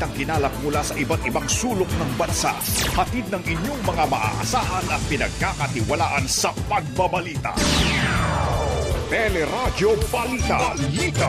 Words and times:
balitang 0.00 0.16
kinalap 0.16 0.54
mula 0.64 0.80
sa 0.80 0.96
iba't 0.96 1.20
ibang 1.28 1.44
sulok 1.44 1.92
ng 2.00 2.10
bansa. 2.16 2.56
Hatid 2.96 3.28
ng 3.28 3.44
inyong 3.44 3.82
mga 3.84 4.04
maaasahan 4.08 4.86
at 4.88 5.02
pinagkakatiwalaan 5.12 6.24
sa 6.24 6.56
pagbabalita. 6.72 7.52
Teleradyo 9.12 10.00
Balita. 10.08 10.72
Balita. 10.72 11.28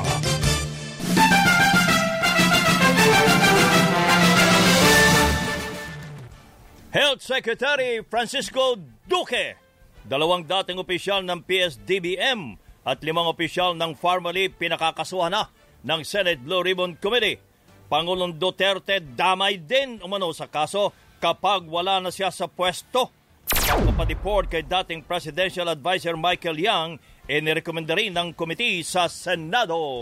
Health 6.96 7.28
Secretary 7.28 8.00
Francisco 8.08 8.80
Duque, 9.04 9.60
dalawang 10.08 10.48
dating 10.48 10.80
opisyal 10.80 11.28
ng 11.28 11.44
PSDBM 11.44 12.56
at 12.88 13.04
limang 13.04 13.28
opisyal 13.28 13.76
ng 13.76 14.00
Farmally 14.00 14.48
pinakakasuhan 14.48 15.36
na 15.36 15.52
ng 15.84 16.08
Senate 16.08 16.40
Blue 16.40 16.64
Ribbon 16.64 16.96
Committee. 16.96 17.51
Pangulong 17.92 18.40
Duterte 18.40 19.04
damay 19.04 19.60
din 19.60 20.00
umano 20.00 20.32
sa 20.32 20.48
kaso 20.48 20.96
kapag 21.20 21.68
wala 21.68 22.00
na 22.00 22.08
siya 22.08 22.32
sa 22.32 22.48
pwesto. 22.48 23.12
Pagpapadeport 23.52 24.48
kay 24.48 24.64
dating 24.64 25.04
Presidential 25.04 25.68
Advisor 25.68 26.16
Michael 26.16 26.56
Yang, 26.56 27.04
inirekomenda 27.28 27.92
rin 27.92 28.16
ng 28.16 28.32
committee 28.32 28.80
sa 28.80 29.12
Senado. 29.12 30.00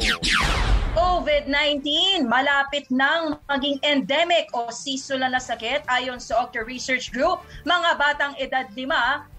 COVID-19 0.93 2.29
malapit 2.29 2.85
nang 2.93 3.41
maging 3.49 3.81
endemic 3.81 4.53
o 4.53 4.69
seasonal 4.69 5.33
na 5.33 5.41
sakit 5.41 5.81
ayon 5.89 6.21
sa 6.21 6.45
Octo 6.45 6.61
Research 6.61 7.09
Group. 7.09 7.41
Mga 7.65 7.91
batang 7.97 8.33
edad 8.37 8.69
5 8.69 8.85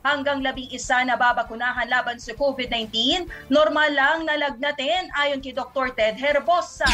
hanggang 0.02 0.42
11 0.42 1.06
na 1.06 1.14
babakunahan 1.14 1.86
laban 1.86 2.18
sa 2.18 2.34
COVID-19. 2.34 3.30
Normal 3.46 3.94
lang 3.94 4.26
nalagnatin 4.26 5.06
ayon 5.14 5.38
kay 5.38 5.54
Dr. 5.54 5.94
Ted 5.94 6.18
Herbosa. 6.18 6.90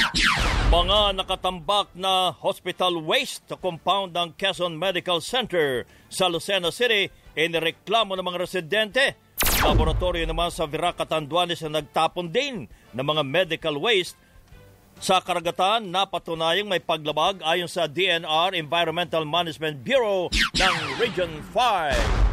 Mga 0.67 1.15
nakatambak 1.15 1.95
na 1.95 2.35
hospital 2.43 2.99
waste 2.99 3.47
sa 3.47 3.55
compound 3.55 4.11
ng 4.11 4.35
Quezon 4.35 4.75
Medical 4.75 5.23
Center 5.23 5.87
sa 6.11 6.27
Lucena 6.27 6.75
City 6.75 7.07
inireklamo 7.39 8.19
ng 8.19 8.27
mga 8.27 8.43
residente 8.43 9.15
laboratorio 9.63 10.27
naman 10.27 10.51
sa 10.51 10.67
Viracat 10.67 11.07
Anduanes 11.15 11.63
na 11.63 11.79
nagtapon 11.79 12.35
din 12.35 12.67
ng 12.67 13.07
mga 13.07 13.23
medical 13.23 13.79
waste 13.79 14.19
sa 14.99 15.23
karagatan, 15.23 15.87
napatunayang 15.87 16.67
may 16.67 16.83
paglabag 16.83 17.47
ayon 17.47 17.71
sa 17.71 17.87
DNR 17.87 18.59
Environmental 18.59 19.23
Management 19.23 19.87
Bureau 19.87 20.27
ng 20.35 20.75
Region 20.99 21.31
5. 21.55 22.27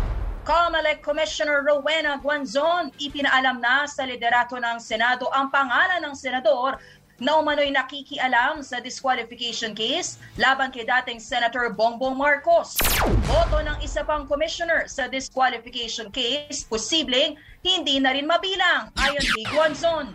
COMELEC 0.44 1.00
Commissioner 1.06 1.64
Rowena 1.64 2.20
Guanzon 2.20 2.92
ipinaalam 3.00 3.64
na 3.64 3.88
sa 3.88 4.04
liderato 4.04 4.60
ng 4.60 4.76
Senado 4.82 5.32
ang 5.32 5.48
pangalan 5.54 6.04
ng 6.04 6.16
senador 6.20 6.76
na 7.24 7.40
umano'y 7.40 7.72
nakikialam 7.72 8.60
sa 8.60 8.84
disqualification 8.84 9.72
case 9.72 10.20
laban 10.36 10.76
kay 10.76 10.84
dating 10.84 11.24
Senator 11.24 11.72
Bongbong 11.72 12.20
Marcos. 12.20 12.76
Boto 13.24 13.64
ng 13.64 13.80
isa 13.80 14.04
pang 14.04 14.28
commissioner 14.28 14.92
sa 14.92 15.08
disqualification 15.08 16.12
case, 16.12 16.68
posibleng 16.68 17.40
hindi 17.64 18.04
na 18.04 18.12
rin 18.12 18.28
mabilang 18.28 18.92
ayon 19.00 19.24
kay 19.24 19.46
Guanzon. 19.48 20.12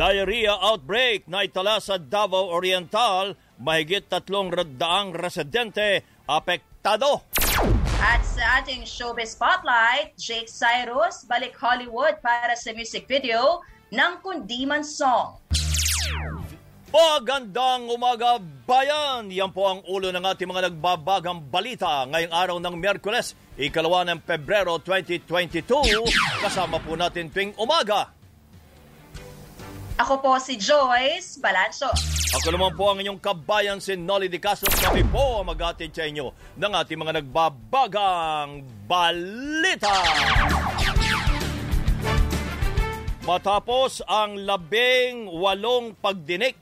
Diarrhea 0.00 0.56
outbreak 0.56 1.28
na 1.28 1.44
itala 1.44 1.76
sa 1.76 2.00
Davao 2.00 2.48
Oriental, 2.48 3.36
mahigit 3.60 4.08
tatlong 4.08 4.48
daang 4.80 5.12
residente 5.12 6.00
apektado. 6.24 7.28
At 8.00 8.24
sa 8.24 8.64
ating 8.64 8.88
showbiz 8.88 9.36
spotlight, 9.36 10.16
Jake 10.16 10.48
Cyrus 10.48 11.28
balik 11.28 11.52
Hollywood 11.60 12.16
para 12.24 12.56
sa 12.56 12.72
music 12.72 13.04
video 13.04 13.60
ng 13.92 14.24
Kundiman 14.24 14.80
Song. 14.80 15.36
Magandang 16.90 17.86
umaga, 17.86 18.42
bayan! 18.66 19.30
Yan 19.30 19.54
po 19.54 19.70
ang 19.70 19.80
ulo 19.86 20.10
ng 20.10 20.26
ating 20.26 20.50
mga 20.50 20.70
nagbabagang 20.70 21.38
balita 21.46 22.02
ngayong 22.10 22.34
araw 22.34 22.56
ng 22.58 22.74
Miyerkules, 22.74 23.38
ikalawa 23.54 24.02
ng 24.10 24.18
Pebrero 24.26 24.74
2022. 24.82 25.62
Kasama 26.42 26.82
po 26.82 26.98
natin 26.98 27.30
tuwing 27.30 27.54
umaga 27.62 28.10
ako 30.00 30.14
po 30.24 30.32
si 30.40 30.56
Joyce 30.56 31.36
Balancho. 31.44 31.92
Ako 32.40 32.48
naman 32.56 32.72
po 32.72 32.88
ang 32.88 33.04
inyong 33.04 33.20
kabayan 33.20 33.84
si 33.84 34.00
Nolly 34.00 34.32
Di 34.32 34.40
Castro. 34.40 34.72
Kami 34.72 35.04
po 35.12 35.44
mag-atid 35.44 35.92
sa 35.92 36.08
inyo 36.08 36.32
ng 36.56 36.72
ating 36.72 36.96
mga 36.96 37.20
nagbabagang 37.20 38.64
balita. 38.88 39.92
Matapos 43.30 44.02
ang 44.10 44.42
labing 44.42 45.30
walong 45.30 45.94
pagdinik, 45.94 46.58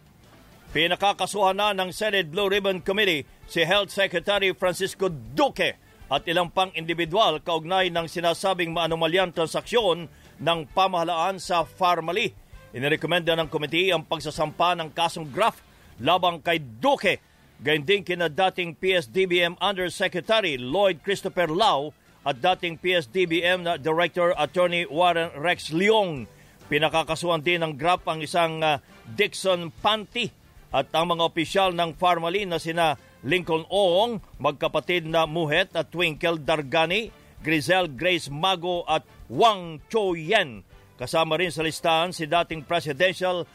pinakakasuhan 0.77 1.57
na 1.57 1.73
ng 1.73 1.89
Senate 1.89 2.29
Blue 2.29 2.45
Ribbon 2.45 2.85
Committee 2.85 3.25
si 3.49 3.65
Health 3.65 3.89
Secretary 3.89 4.53
Francisco 4.53 5.09
Duque 5.09 5.81
at 6.13 6.29
ilang 6.29 6.53
pang 6.53 6.69
individual 6.77 7.41
kaugnay 7.41 7.89
ng 7.89 8.05
sinasabing 8.05 8.77
maanumalyang 8.77 9.33
transaksyon 9.33 10.13
ng 10.37 10.59
pamahalaan 10.77 11.41
sa 11.41 11.65
Farmally 11.65 12.37
Inirekomenda 12.77 13.33
ng 13.33 13.49
komite 13.49 13.89
ang 13.89 14.05
pagsasampa 14.05 14.77
ng 14.77 14.93
kasong 14.93 15.25
graft 15.33 15.65
labang 15.97 16.37
kay 16.45 16.61
Duque, 16.61 17.17
gayon 17.65 17.89
din 17.89 18.05
kina 18.05 18.29
dating 18.29 18.77
PSDBM 18.77 19.57
Undersecretary 19.57 20.61
Lloyd 20.61 21.01
Christopher 21.01 21.49
Lau 21.49 21.97
at 22.29 22.45
dating 22.45 22.77
PSDBM 22.77 23.65
na 23.65 23.81
Director 23.81 24.37
Attorney 24.37 24.85
Warren 24.85 25.33
Rex 25.33 25.73
Leong. 25.73 26.29
Pinakakasuhan 26.69 27.41
din 27.41 27.65
ng 27.65 27.75
graft 27.77 28.05
ang 28.05 28.21
isang 28.21 28.61
uh, 28.61 28.81
Dixon 29.09 29.73
Panty 29.73 30.29
at 30.69 30.93
ang 30.93 31.17
mga 31.17 31.25
opisyal 31.25 31.71
ng 31.73 31.97
Farmally 31.97 32.45
na 32.45 32.61
sina 32.61 33.01
Lincoln 33.25 33.65
Ong, 33.73 34.21
magkapatid 34.39 35.09
na 35.09 35.25
Muhet 35.25 35.73
at 35.73 35.89
Twinkle 35.89 36.39
Dargani, 36.39 37.09
Grizel 37.41 37.89
Grace 37.89 38.29
Mago 38.29 38.85
at 38.85 39.03
Wang 39.33 39.81
Cho 39.89 40.13
Yen 40.13 40.63
Kasama 40.99 41.39
rin 41.39 41.55
sa 41.55 41.63
listahan 41.63 42.11
si 42.11 42.27
dating 42.27 42.67
Presidential 42.67 43.47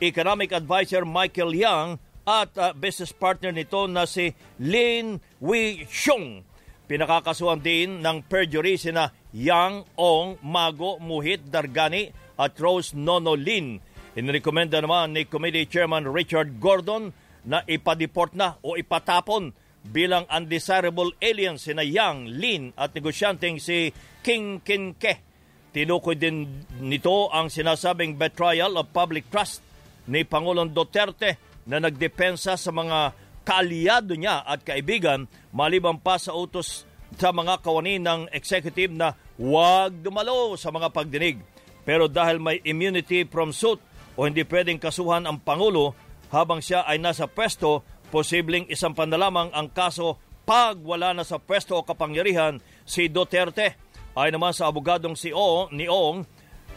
Economic 0.00 0.56
Advisor 0.56 1.04
Michael 1.04 1.52
Yang 1.52 1.88
at 2.24 2.50
uh, 2.56 2.72
business 2.72 3.12
partner 3.12 3.52
nito 3.52 3.84
na 3.84 4.08
si 4.08 4.32
Lin 4.56 5.20
Wei 5.36 5.84
Xiong. 5.84 6.40
Pinakakasuhan 6.88 7.60
din 7.60 8.00
ng 8.00 8.24
perjury 8.24 8.80
sina 8.80 9.12
Yang 9.36 9.84
Ong 10.00 10.40
Mago 10.40 10.96
Muhit 10.96 11.44
Dargani 11.52 12.08
at 12.36 12.56
Rose 12.60 12.92
Nono 12.92 13.36
Lin. 13.36 13.80
Inirekomenda 14.16 14.80
naman 14.80 15.12
ni 15.12 15.28
Committee 15.28 15.68
Chairman 15.68 16.08
Richard 16.08 16.56
Gordon 16.56 17.12
na 17.44 17.60
ipadeport 17.68 18.32
na 18.32 18.56
o 18.64 18.76
ipatapon 18.80 19.52
bilang 19.86 20.26
undesirable 20.26 21.14
aliens 21.22 21.68
sina 21.68 21.86
Yang, 21.86 22.18
Lin 22.32 22.62
at 22.74 22.96
negosyanteng 22.96 23.60
si 23.62 23.94
King 24.24 24.58
Kinke. 24.64 25.22
Tinukoy 25.70 26.16
din 26.16 26.64
nito 26.80 27.28
ang 27.30 27.52
sinasabing 27.52 28.16
betrayal 28.16 28.80
of 28.80 28.90
public 28.90 29.28
trust 29.28 29.60
ni 30.08 30.24
Pangulong 30.24 30.72
Duterte 30.72 31.36
na 31.68 31.76
nagdepensa 31.82 32.56
sa 32.56 32.70
mga 32.72 33.12
kaalyado 33.46 34.16
niya 34.18 34.42
at 34.42 34.64
kaibigan 34.66 35.30
maliban 35.54 36.00
pa 36.00 36.18
sa 36.18 36.34
utos 36.34 36.88
sa 37.14 37.30
mga 37.30 37.62
kawani 37.62 38.02
ng 38.02 38.32
executive 38.34 38.90
na 38.90 39.14
huwag 39.38 39.94
dumalo 40.02 40.58
sa 40.58 40.74
mga 40.74 40.90
pagdinig. 40.90 41.38
Pero 41.86 42.10
dahil 42.10 42.42
may 42.42 42.58
immunity 42.66 43.22
from 43.22 43.54
suit 43.54 43.78
o 44.18 44.26
hindi 44.26 44.42
pwedeng 44.42 44.82
kasuhan 44.82 45.24
ang 45.24 45.38
Pangulo 45.38 45.94
habang 46.34 46.58
siya 46.58 46.82
ay 46.82 46.98
nasa 46.98 47.30
pwesto, 47.30 47.86
posibleng 48.10 48.66
isang 48.66 48.92
pandalamang 48.92 49.54
ang 49.54 49.70
kaso 49.70 50.18
pag 50.42 50.78
wala 50.82 51.14
na 51.14 51.22
sa 51.22 51.38
pwesto 51.38 51.78
o 51.78 51.86
kapangyarihan 51.86 52.58
si 52.82 53.06
Duterte. 53.06 53.78
Ay 54.18 54.34
naman 54.34 54.50
sa 54.50 54.66
abogadong 54.66 55.14
si 55.14 55.30
O, 55.30 55.70
ni 55.70 55.86
Ong 55.86 56.26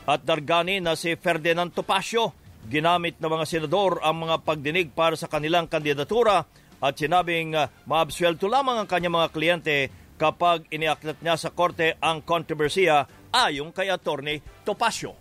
at 0.06 0.22
Dargani 0.26 0.78
na 0.84 0.94
si 0.94 1.18
Ferdinand 1.18 1.72
Topacio, 1.74 2.36
ginamit 2.68 3.18
ng 3.18 3.30
mga 3.30 3.46
senador 3.48 4.04
ang 4.04 4.28
mga 4.28 4.44
pagdinig 4.44 4.92
para 4.92 5.16
sa 5.16 5.32
kanilang 5.32 5.66
kandidatura 5.66 6.44
at 6.80 6.94
sinabing 6.96 7.56
uh, 7.56 7.72
maabswelto 7.88 8.48
lamang 8.48 8.84
ang 8.84 8.88
kanyang 8.90 9.16
mga 9.16 9.32
kliyente 9.32 9.78
kapag 10.20 10.68
iniaklat 10.68 11.20
niya 11.24 11.40
sa 11.40 11.52
korte 11.56 11.96
ang 12.04 12.20
kontrobersiya 12.20 13.08
ayon 13.34 13.70
kay 13.70 13.90
Attorney 13.90 14.42
Topacio. 14.66 15.14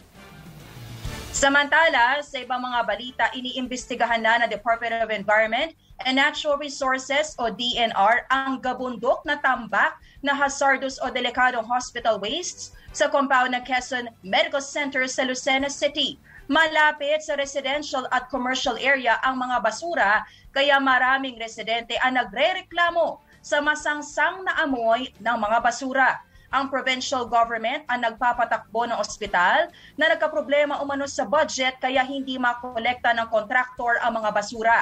Samantala, 1.28 2.24
sa 2.24 2.40
ibang 2.40 2.58
mga 2.58 2.80
balita, 2.88 3.24
iniimbestigahan 3.36 4.24
na 4.24 4.42
ng 4.42 4.50
Department 4.50 5.04
of 5.04 5.12
Environment 5.12 5.76
and 6.08 6.16
Natural 6.16 6.56
Resources 6.56 7.36
o 7.36 7.52
DNR 7.52 8.26
ang 8.32 8.58
gabundok 8.64 9.22
na 9.28 9.36
tambak 9.38 10.00
na 10.24 10.32
hazardous 10.32 10.96
o 10.98 11.12
delikadong 11.12 11.68
hospital 11.68 12.16
wastes 12.18 12.72
sa 12.96 13.12
compound 13.12 13.52
ng 13.52 13.62
Quezon 13.62 14.08
Medical 14.24 14.64
Center 14.64 15.04
sa 15.04 15.28
Lucena 15.28 15.68
City. 15.68 16.16
Malapit 16.48 17.20
sa 17.20 17.36
residential 17.36 18.08
at 18.08 18.32
commercial 18.32 18.80
area 18.80 19.20
ang 19.20 19.36
mga 19.36 19.60
basura 19.60 20.24
kaya 20.56 20.80
maraming 20.80 21.36
residente 21.36 21.92
ang 22.00 22.16
nagrereklamo 22.16 23.20
sa 23.44 23.60
masangsang 23.60 24.42
na 24.48 24.64
amoy 24.64 25.12
ng 25.20 25.36
mga 25.38 25.58
basura. 25.60 26.24
Ang 26.48 26.72
provincial 26.72 27.28
government 27.28 27.84
ang 27.92 28.08
nagpapatakbo 28.08 28.88
ng 28.88 28.96
ospital 28.96 29.68
na 30.00 30.08
nagkaproblema 30.08 30.80
umano 30.80 31.04
sa 31.04 31.28
budget 31.28 31.76
kaya 31.76 32.00
hindi 32.00 32.40
makolekta 32.40 33.12
ng 33.12 33.28
kontraktor 33.28 34.00
ang 34.00 34.16
mga 34.16 34.32
basura. 34.32 34.80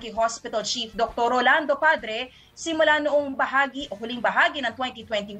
Kay 0.00 0.16
Hospital 0.16 0.64
Chief 0.64 0.88
Dr. 0.96 1.28
Rolando 1.28 1.76
Padre, 1.76 2.32
simula 2.56 2.96
noong 3.04 3.36
bahagi 3.36 3.84
o 3.92 3.98
huling 4.00 4.24
bahagi 4.24 4.64
ng 4.64 4.72
2021, 4.72 5.36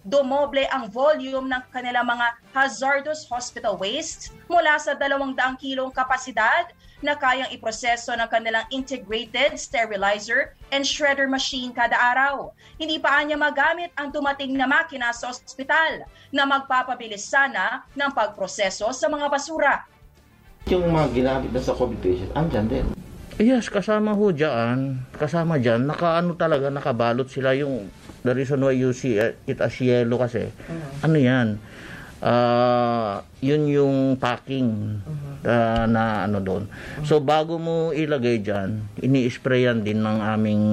dumoble 0.00 0.64
ang 0.72 0.88
volume 0.88 1.52
ng 1.52 1.62
kanilang 1.68 2.08
mga 2.08 2.32
hazardous 2.56 3.28
hospital 3.28 3.76
waste 3.76 4.32
mula 4.48 4.80
sa 4.80 4.96
200 4.96 5.36
kilong 5.60 5.92
kapasidad 5.92 6.72
na 7.02 7.18
kayang 7.18 7.50
iproseso 7.50 8.14
ng 8.14 8.30
kanilang 8.30 8.64
integrated 8.70 9.58
sterilizer 9.58 10.54
and 10.70 10.86
shredder 10.86 11.26
machine 11.26 11.74
kada 11.74 11.98
araw. 11.98 12.54
Hindi 12.78 12.96
pa 13.02 13.20
niya 13.20 13.36
magamit 13.36 13.90
ang 13.98 14.14
dumating 14.14 14.54
na 14.54 14.70
makina 14.70 15.10
sa 15.12 15.28
ospital 15.34 16.06
na 16.30 16.46
magpapabilis 16.46 17.26
sana 17.26 17.84
ng 17.92 18.10
pagproseso 18.14 18.88
sa 18.94 19.06
mga 19.10 19.26
basura. 19.28 19.74
Yung 20.70 20.94
mga 20.94 21.10
ginamit 21.10 21.50
na 21.50 21.60
sa 21.60 21.74
COVID 21.74 21.98
patient, 21.98 22.30
andyan 22.38 22.70
din. 22.70 22.86
Yes, 23.42 23.66
kasama 23.66 24.14
ho 24.14 24.30
dyan, 24.30 25.02
kasama 25.18 25.58
dyan, 25.58 25.90
nakaano 25.90 26.38
talaga, 26.38 26.70
nakabalot 26.70 27.26
sila 27.26 27.50
yung, 27.58 27.90
the 28.22 28.30
reason 28.30 28.62
why 28.62 28.70
you 28.70 28.94
see 28.94 29.18
it 29.18 29.58
as 29.58 29.74
yellow 29.82 30.14
kasi, 30.22 30.46
ano 31.02 31.18
yan, 31.18 31.58
uh, 32.22 33.18
yun 33.42 33.66
yung 33.66 33.96
packing 34.14 35.02
uh, 35.42 35.84
na 35.90 36.30
ano 36.30 36.38
doon. 36.38 36.70
So 37.02 37.18
bago 37.18 37.58
mo 37.58 37.90
ilagay 37.90 38.46
dyan, 38.46 38.86
ini-sprayan 39.02 39.82
din 39.82 40.06
ng 40.06 40.18
aming 40.22 40.64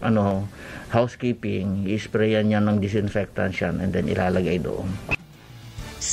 ano 0.00 0.48
housekeeping, 0.88 1.84
i-sprayan 1.92 2.48
niya 2.48 2.64
ng 2.64 2.80
disinfectant 2.80 3.52
yan 3.52 3.84
and 3.84 3.92
then 3.92 4.08
ilalagay 4.08 4.56
doon. 4.56 4.88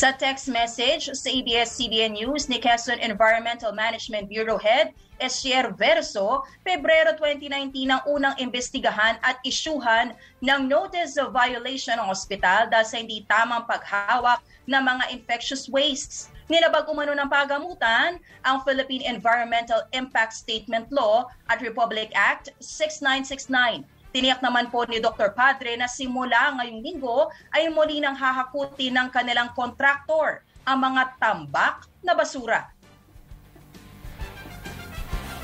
Sa 0.01 0.09
text 0.09 0.49
message 0.49 1.13
sa 1.13 1.29
ABS-CBN 1.29 2.17
News 2.17 2.49
ni 2.49 2.57
Quezon 2.57 2.97
Environmental 3.05 3.69
Management 3.69 4.33
Bureau 4.33 4.57
Head, 4.57 4.97
Esier 5.21 5.69
Verso, 5.77 6.41
Pebrero 6.65 7.13
2019 7.21 7.69
ang 7.85 8.01
unang 8.09 8.33
imbestigahan 8.41 9.21
at 9.21 9.37
isyuhan 9.45 10.17
ng 10.41 10.65
Notice 10.65 11.21
of 11.21 11.37
Violation 11.37 12.01
ng 12.01 12.09
ospital 12.09 12.65
dahil 12.65 12.87
sa 12.89 12.97
hindi 12.97 13.21
tamang 13.29 13.69
paghawak 13.69 14.41
ng 14.65 14.81
mga 14.81 15.13
infectious 15.13 15.69
wastes. 15.69 16.33
Nilabag 16.49 16.89
umano 16.89 17.13
ng 17.13 17.29
pagamutan 17.29 18.17
ang 18.41 18.65
Philippine 18.65 19.05
Environmental 19.05 19.85
Impact 19.93 20.33
Statement 20.33 20.89
Law 20.89 21.29
at 21.45 21.61
Republic 21.61 22.09
Act 22.17 22.49
6969 22.57 23.85
Tiniyak 24.11 24.43
naman 24.43 24.67
po 24.67 24.83
ni 24.83 24.99
Dr. 24.99 25.31
Padre 25.31 25.79
na 25.79 25.87
simula 25.87 26.51
ngayong 26.59 26.83
linggo 26.83 27.31
ay 27.55 27.71
muli 27.71 28.03
nang 28.03 28.19
hahakuti 28.19 28.91
ng 28.91 29.07
kanilang 29.07 29.55
kontraktor 29.55 30.43
ang 30.67 30.77
mga 30.83 31.15
tambak 31.15 31.87
na 32.03 32.11
basura. 32.11 32.67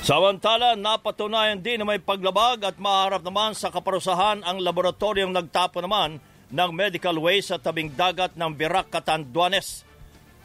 Samantala, 0.03 0.75
napatunayan 0.75 1.59
din 1.59 1.83
na 1.83 1.87
may 1.87 1.99
paglabag 1.99 2.63
at 2.63 2.75
maharap 2.79 3.23
naman 3.23 3.51
sa 3.55 3.71
kaparusahan 3.71 4.39
ang 4.43 4.59
laboratoryong 4.59 5.35
nagtapo 5.35 5.83
naman 5.83 6.19
ng 6.47 6.71
medical 6.71 7.19
waste 7.19 7.51
sa 7.51 7.59
tabing 7.59 7.91
dagat 7.91 8.35
ng 8.35 8.51
Virac, 8.55 8.87
Catanduanes. 8.87 9.83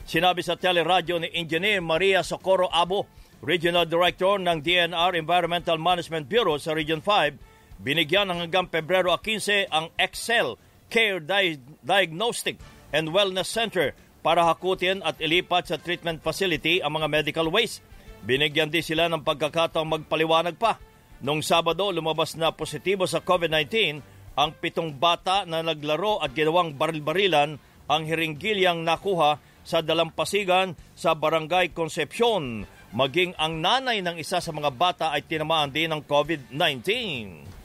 Sinabi 0.03 0.43
sa 0.43 0.59
teleradyo 0.59 1.23
ni 1.23 1.31
Engineer 1.31 1.79
Maria 1.79 2.27
Socorro 2.27 2.67
Abo, 2.75 3.07
Regional 3.43 3.87
Director 3.87 4.39
ng 4.43 4.63
DNR 4.63 5.15
Environmental 5.15 5.79
Management 5.79 6.27
Bureau 6.27 6.59
sa 6.59 6.75
Region 6.75 6.99
5, 6.99 7.52
Binigyan 7.83 8.31
ng 8.31 8.47
hanggang 8.47 8.71
Pebrero 8.71 9.11
15 9.11 9.67
ang 9.67 9.91
Excel 9.99 10.55
Care 10.87 11.19
Di- 11.19 11.59
Diagnostic 11.83 12.63
and 12.95 13.11
Wellness 13.11 13.51
Center 13.51 13.91
para 14.23 14.47
hakutin 14.47 15.03
at 15.03 15.19
ilipat 15.19 15.67
sa 15.67 15.83
treatment 15.83 16.23
facility 16.23 16.79
ang 16.79 16.95
mga 16.95 17.11
medical 17.11 17.51
waste. 17.51 17.83
Binigyan 18.23 18.71
din 18.71 18.87
sila 18.87 19.11
ng 19.11 19.27
pagkakataong 19.27 19.99
magpaliwanag 19.99 20.55
pa. 20.55 20.79
Noong 21.27 21.43
Sabado, 21.43 21.91
lumabas 21.91 22.39
na 22.39 22.55
positibo 22.55 23.03
sa 23.11 23.19
COVID-19 23.19 23.99
ang 24.39 24.55
pitong 24.55 24.95
bata 24.95 25.43
na 25.43 25.59
naglaro 25.59 26.23
at 26.23 26.31
ginawang 26.39 26.79
baril-barilan 26.79 27.59
ang 27.91 28.03
hiringgilyang 28.07 28.87
nakuha 28.87 29.43
sa 29.67 29.83
dalampasigan 29.83 30.79
sa 30.95 31.19
Barangay 31.19 31.75
Concepcion. 31.75 32.63
Maging 32.95 33.35
ang 33.43 33.59
nanay 33.59 34.07
ng 34.07 34.23
isa 34.23 34.39
sa 34.39 34.55
mga 34.55 34.71
bata 34.71 35.07
ay 35.11 35.27
tinamaan 35.27 35.75
din 35.75 35.91
ng 35.91 36.03
COVID-19 36.07 37.62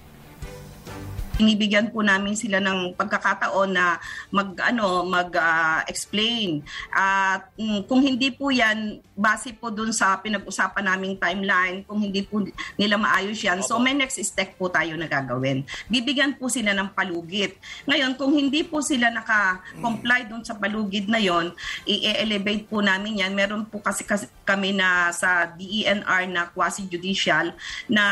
binibigyan 1.37 1.93
po 1.93 2.01
namin 2.01 2.33
sila 2.33 2.57
ng 2.57 2.97
pagkakataon 2.97 3.69
na 3.71 4.01
mag 4.33 4.57
ano 4.65 5.05
mag-explain 5.05 6.65
uh, 6.91 7.37
at 7.37 7.53
uh, 7.55 7.79
kung 7.85 8.01
hindi 8.01 8.33
po 8.33 8.49
yan 8.49 8.99
base 9.17 9.53
po 9.57 9.73
dun 9.73 9.89
sa 9.93 10.17
pinag-usapan 10.21 10.93
naming 10.93 11.17
timeline 11.17 11.81
kung 11.85 12.01
hindi 12.01 12.21
po 12.25 12.41
nila 12.77 12.97
maayos 12.97 13.37
yan 13.41 13.61
so 13.61 13.77
may 13.77 13.93
next 13.93 14.17
step 14.21 14.57
po 14.57 14.69
tayo 14.69 14.97
na 14.97 15.05
gagawin. 15.05 15.63
Bibigyan 15.87 16.35
po 16.35 16.49
sila 16.49 16.73
ng 16.73 16.93
palugit. 16.93 17.57
Ngayon 17.85 18.17
kung 18.17 18.33
hindi 18.33 18.65
po 18.65 18.81
sila 18.81 19.13
naka-comply 19.13 20.25
dun 20.25 20.41
sa 20.41 20.57
palugid 20.57 21.05
na 21.07 21.21
yon 21.21 21.53
i-elevate 21.85 22.65
po 22.65 22.81
namin 22.81 23.21
yan. 23.21 23.31
Meron 23.37 23.63
po 23.69 23.79
kasi, 23.79 24.03
kasi 24.03 24.25
kami 24.43 24.73
na 24.73 25.13
sa 25.13 25.49
DENR 25.53 26.25
na 26.29 26.49
quasi-judicial 26.49 27.53
na 27.85 28.03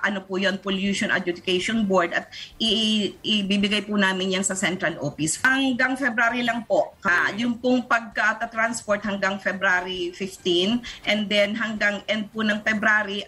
ano 0.00 0.24
po 0.24 0.40
yon 0.40 0.56
pollution 0.58 1.12
adjudication 1.12 1.84
board. 1.84 2.16
At 2.16 2.32
ibibigay 3.22 3.82
po 3.82 3.98
namin 3.98 4.38
yan 4.38 4.46
sa 4.46 4.54
central 4.54 4.94
office. 5.02 5.42
Hanggang 5.42 5.98
February 5.98 6.46
lang 6.46 6.62
po. 6.62 6.94
Ha, 7.02 7.34
yung 7.34 7.58
pong 7.58 7.84
pagka-transport 7.90 9.02
hanggang 9.02 9.42
February 9.42 10.14
15 10.14 11.08
and 11.10 11.26
then 11.26 11.58
hanggang 11.58 12.00
end 12.06 12.30
po 12.30 12.46
ng 12.46 12.62
February 12.62 13.26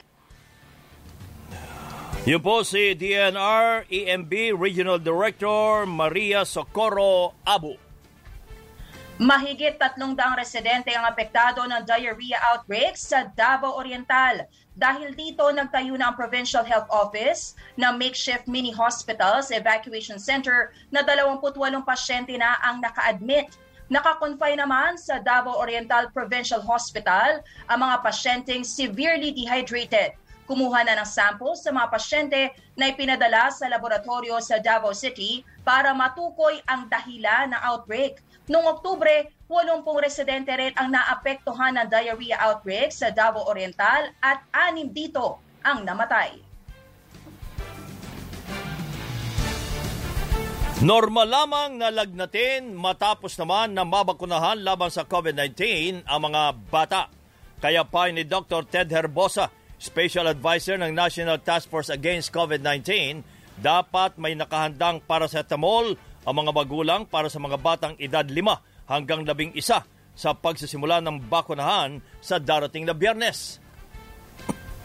yun 2.24 2.40
po 2.40 2.64
si 2.64 2.96
DNR 2.96 3.84
EMB 3.84 4.56
Regional 4.56 4.96
Director 4.96 5.84
Maria 5.84 6.48
Socorro 6.48 7.36
Abu. 7.44 7.83
Mahigit 9.14 9.78
tatlong 9.78 10.18
daang 10.18 10.34
residente 10.34 10.90
ang 10.90 11.06
apektado 11.06 11.62
ng 11.62 11.86
diarrhea 11.86 12.34
outbreak 12.50 12.98
sa 12.98 13.30
Davao 13.38 13.78
Oriental. 13.78 14.42
Dahil 14.74 15.14
dito, 15.14 15.46
nagtayo 15.54 15.94
na 15.94 16.10
ang 16.10 16.18
Provincial 16.18 16.66
Health 16.66 16.90
Office 16.90 17.54
ng 17.78 17.94
makeshift 17.94 18.50
mini 18.50 18.74
hospitals 18.74 19.54
evacuation 19.54 20.18
center 20.18 20.74
na 20.90 21.06
28 21.06 21.46
pasyente 21.86 22.34
na 22.34 22.58
ang 22.66 22.82
naka-admit. 22.82 23.54
Nakakonfine 23.86 24.58
naman 24.58 24.98
sa 24.98 25.22
Davao 25.22 25.62
Oriental 25.62 26.10
Provincial 26.10 26.58
Hospital 26.66 27.38
ang 27.70 27.86
mga 27.86 28.02
pasyenteng 28.02 28.66
severely 28.66 29.30
dehydrated. 29.30 30.18
Kumuha 30.50 30.82
na 30.82 30.98
ng 30.98 31.06
samples 31.06 31.62
sa 31.62 31.70
mga 31.70 31.86
pasyente 31.86 32.40
na 32.74 32.90
ipinadala 32.90 33.54
sa 33.54 33.70
laboratorio 33.70 34.42
sa 34.42 34.58
Davao 34.58 34.90
City 34.90 35.46
para 35.62 35.94
matukoy 35.94 36.58
ang 36.66 36.90
dahilan 36.90 37.54
ng 37.54 37.60
outbreak. 37.62 38.18
Noong 38.44 38.76
Oktubre, 38.76 39.32
80 39.48 39.80
residente 40.04 40.52
rin 40.52 40.76
ang 40.76 40.92
naapektuhan 40.92 41.80
ng 41.80 41.88
diarrhea 41.88 42.36
outbreak 42.44 42.92
sa 42.92 43.08
Davao 43.08 43.48
Oriental 43.48 44.12
at 44.20 44.44
anim 44.52 44.92
dito 44.92 45.40
ang 45.64 45.80
namatay. 45.80 46.44
Normal 50.84 51.24
lamang 51.24 51.80
na 51.80 51.88
lagnatin 51.88 52.76
matapos 52.76 53.40
naman 53.40 53.72
na 53.72 53.88
mabakunahan 53.88 54.60
laban 54.60 54.92
sa 54.92 55.08
COVID-19 55.08 56.04
ang 56.04 56.20
mga 56.28 56.42
bata. 56.68 57.08
Kaya 57.64 57.88
pa 57.88 58.12
ni 58.12 58.28
Dr. 58.28 58.68
Ted 58.68 58.92
Herbosa, 58.92 59.48
Special 59.80 60.28
Advisor 60.28 60.76
ng 60.76 60.92
National 60.92 61.40
Task 61.40 61.72
Force 61.72 61.88
Against 61.88 62.28
COVID-19, 62.36 63.24
dapat 63.56 64.20
may 64.20 64.36
nakahandang 64.36 65.00
paracetamol 65.08 65.96
ang 66.24 66.34
mga 66.34 66.50
magulang 66.56 67.02
para 67.04 67.28
sa 67.28 67.36
mga 67.36 67.60
batang 67.60 67.94
edad 68.00 68.24
5 68.24 68.88
hanggang 68.88 69.24
11 69.24 69.60
sa 70.14 70.30
pagsisimula 70.32 71.02
ng 71.04 71.28
bakunahan 71.28 72.00
sa 72.22 72.40
darating 72.40 72.86
na 72.88 72.96
biyernes. 72.96 73.60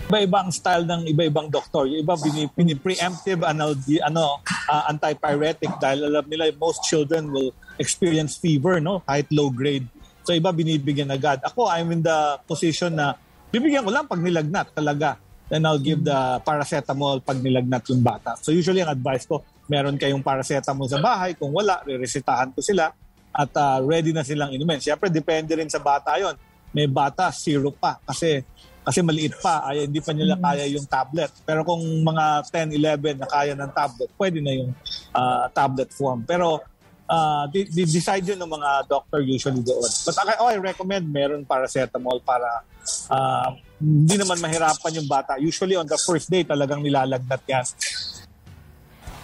Iba-ibang 0.09 0.49
style 0.49 0.89
ng 0.89 1.05
iba-ibang 1.05 1.53
doktor. 1.53 1.85
Yung 1.85 2.01
iba 2.01 2.17
pini-preemptive 2.57 3.45
ano, 3.45 3.77
ano, 4.01 4.41
uh, 4.41 4.83
antipyretic 4.89 5.69
dahil 5.77 6.09
alam 6.09 6.25
nila 6.25 6.49
most 6.57 6.81
children 6.89 7.29
will 7.29 7.53
experience 7.77 8.33
fever, 8.33 8.81
no? 8.81 9.05
Kahit 9.05 9.29
low 9.29 9.53
grade. 9.53 9.85
So 10.25 10.33
iba 10.33 10.49
binibigyan 10.49 11.13
agad. 11.13 11.45
Ako, 11.45 11.69
I'm 11.69 11.93
in 11.93 12.01
the 12.01 12.41
position 12.49 12.97
na 12.97 13.13
bibigyan 13.53 13.85
ko 13.85 13.93
lang 13.93 14.09
pag 14.09 14.17
nilagnat 14.17 14.73
talaga. 14.73 15.21
Then 15.45 15.65
I'll 15.69 15.81
give 15.81 16.01
the 16.01 16.41
paracetamol 16.41 17.21
pag 17.21 17.37
nilagnat 17.37 17.85
yung 17.93 18.01
bata. 18.01 18.33
So 18.41 18.49
usually 18.49 18.81
ang 18.81 18.89
advice 18.89 19.29
ko, 19.29 19.45
meron 19.69 19.95
kayong 19.95 20.25
paracetamol 20.25 20.89
sa 20.89 20.97
bahay. 20.97 21.37
Kung 21.37 21.53
wala, 21.53 21.79
re-resetahan 21.85 22.51
ko 22.51 22.59
sila 22.59 22.89
at 23.29 23.51
uh, 23.53 23.79
ready 23.85 24.09
na 24.09 24.25
silang 24.25 24.49
inumin. 24.49 24.81
Siyempre, 24.81 25.13
depende 25.13 25.53
rin 25.53 25.69
sa 25.69 25.77
bata 25.77 26.17
yon. 26.17 26.33
May 26.73 26.89
bata, 26.89 27.29
zero 27.29 27.69
pa. 27.69 28.01
Kasi 28.01 28.41
kasi 28.89 29.05
maliit 29.05 29.37
pa, 29.37 29.61
ay 29.69 29.85
hindi 29.85 30.01
pa 30.01 30.17
nila 30.17 30.33
kaya 30.33 30.65
yung 30.65 30.89
tablet. 30.89 31.29
Pero 31.45 31.61
kung 31.61 31.77
mga 32.01 32.41
10, 32.49 32.73
11 32.73 33.21
na 33.21 33.27
kaya 33.29 33.53
ng 33.53 33.69
tablet, 33.69 34.09
pwede 34.17 34.41
na 34.41 34.49
yung 34.49 34.73
uh, 35.13 35.45
tablet 35.53 35.93
form. 35.93 36.25
Pero 36.25 36.57
uh, 37.05 37.43
di, 37.53 37.69
di 37.69 37.85
decide 37.85 38.25
yun 38.33 38.39
ng 38.41 38.49
mga 38.49 38.89
doctor 38.89 39.21
usually 39.21 39.61
doon. 39.61 39.85
But 39.85 40.15
I, 40.25 40.41
oh, 40.41 40.49
I 40.49 40.57
recommend 40.57 41.05
meron 41.05 41.45
paracetamol 41.45 42.21
para 42.25 42.65
uh, 43.13 43.53
hindi 43.77 44.15
naman 44.17 44.41
mahirapan 44.41 45.01
yung 45.01 45.09
bata. 45.09 45.37
Usually 45.37 45.77
on 45.77 45.85
the 45.89 45.99
first 46.01 46.29
day 46.29 46.41
talagang 46.41 46.81
nilalagnat 46.81 47.41
yan. 47.45 47.65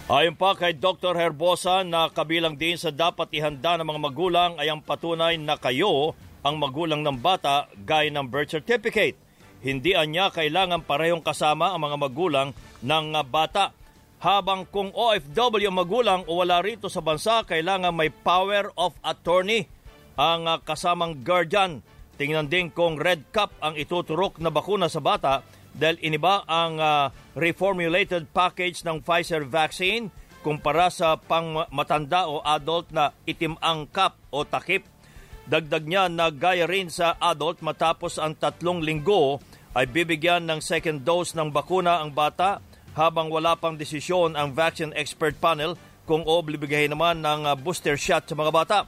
Ayon 0.06 0.38
pa 0.38 0.54
kay 0.54 0.70
Dr. 0.78 1.18
Herbosa 1.18 1.82
na 1.82 2.06
kabilang 2.06 2.54
din 2.54 2.78
sa 2.78 2.94
dapat 2.94 3.26
ihanda 3.34 3.74
ng 3.74 3.90
mga 3.90 4.00
magulang 4.06 4.52
ay 4.54 4.70
ang 4.70 4.78
patunay 4.78 5.34
na 5.34 5.58
kayo 5.58 6.14
ang 6.46 6.62
magulang 6.62 7.02
ng 7.02 7.18
bata 7.18 7.66
gaya 7.74 8.06
ng 8.14 8.22
birth 8.30 8.54
certificate. 8.54 9.18
Hindi 9.66 9.98
anya 9.98 10.30
kailangan 10.30 10.86
parehong 10.86 11.26
kasama 11.26 11.74
ang 11.74 11.90
mga 11.90 11.98
magulang 11.98 12.48
ng 12.86 13.18
bata. 13.26 13.74
Habang 14.22 14.70
kung 14.70 14.94
OFW 14.94 15.74
ang 15.74 15.74
magulang 15.82 16.20
o 16.30 16.38
wala 16.38 16.62
rito 16.62 16.86
sa 16.86 17.02
bansa, 17.02 17.42
kailangan 17.42 17.90
may 17.90 18.14
power 18.14 18.70
of 18.78 18.94
attorney 19.02 19.66
ang 20.14 20.46
kasamang 20.62 21.18
guardian. 21.26 21.82
Tingnan 22.14 22.46
din 22.46 22.70
kung 22.70 22.94
red 22.94 23.26
cup 23.34 23.50
ang 23.58 23.74
ituturok 23.74 24.38
na 24.38 24.54
bakuna 24.54 24.86
sa 24.86 25.02
bata 25.02 25.42
dahil 25.76 26.00
iniba 26.00 26.42
ang 26.48 26.80
uh, 26.80 27.12
reformulated 27.36 28.32
package 28.32 28.80
ng 28.82 29.04
Pfizer 29.04 29.44
vaccine 29.44 30.08
kumpara 30.40 30.88
sa 30.88 31.20
pang 31.20 31.68
matanda 31.68 32.30
o 32.30 32.40
adult 32.40 32.88
na 32.94 33.12
itim 33.28 33.60
ang 33.60 33.84
cup 33.90 34.16
o 34.32 34.46
takip. 34.46 34.88
Dagdag 35.46 35.84
niya 35.86 36.10
na 36.10 36.32
gaya 36.32 36.66
rin 36.66 36.90
sa 36.90 37.14
adult 37.18 37.62
matapos 37.62 38.18
ang 38.18 38.34
tatlong 38.34 38.82
linggo 38.82 39.38
ay 39.76 39.84
bibigyan 39.90 40.48
ng 40.48 40.62
second 40.64 41.04
dose 41.04 41.36
ng 41.36 41.52
bakuna 41.52 42.00
ang 42.00 42.10
bata 42.14 42.58
habang 42.96 43.28
wala 43.28 43.58
pang 43.60 43.76
desisyon 43.76 44.34
ang 44.34 44.56
vaccine 44.56 44.96
expert 44.96 45.36
panel 45.36 45.76
kung 46.08 46.24
oblibigahin 46.24 46.94
naman 46.94 47.20
ng 47.20 47.44
uh, 47.44 47.52
booster 47.58 47.98
shot 47.98 48.24
sa 48.24 48.38
mga 48.38 48.52
bata. 48.54 48.78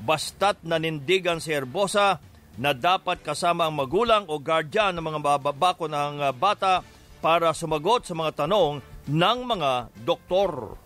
Basta't 0.00 0.64
nanindigan 0.64 1.42
si 1.42 1.52
Herbosa 1.52 2.22
na 2.60 2.76
dapat 2.76 3.24
kasama 3.24 3.64
ang 3.64 3.74
magulang 3.76 4.28
o 4.28 4.36
guardian 4.36 4.92
ng 4.92 5.04
mga 5.04 5.20
babako 5.40 5.88
ng 5.88 6.20
uh, 6.20 6.32
bata 6.36 6.84
para 7.22 7.54
sumagot 7.56 8.04
sa 8.04 8.12
mga 8.12 8.44
tanong 8.44 8.82
ng 9.08 9.38
mga 9.46 9.70
doktor. 10.04 10.76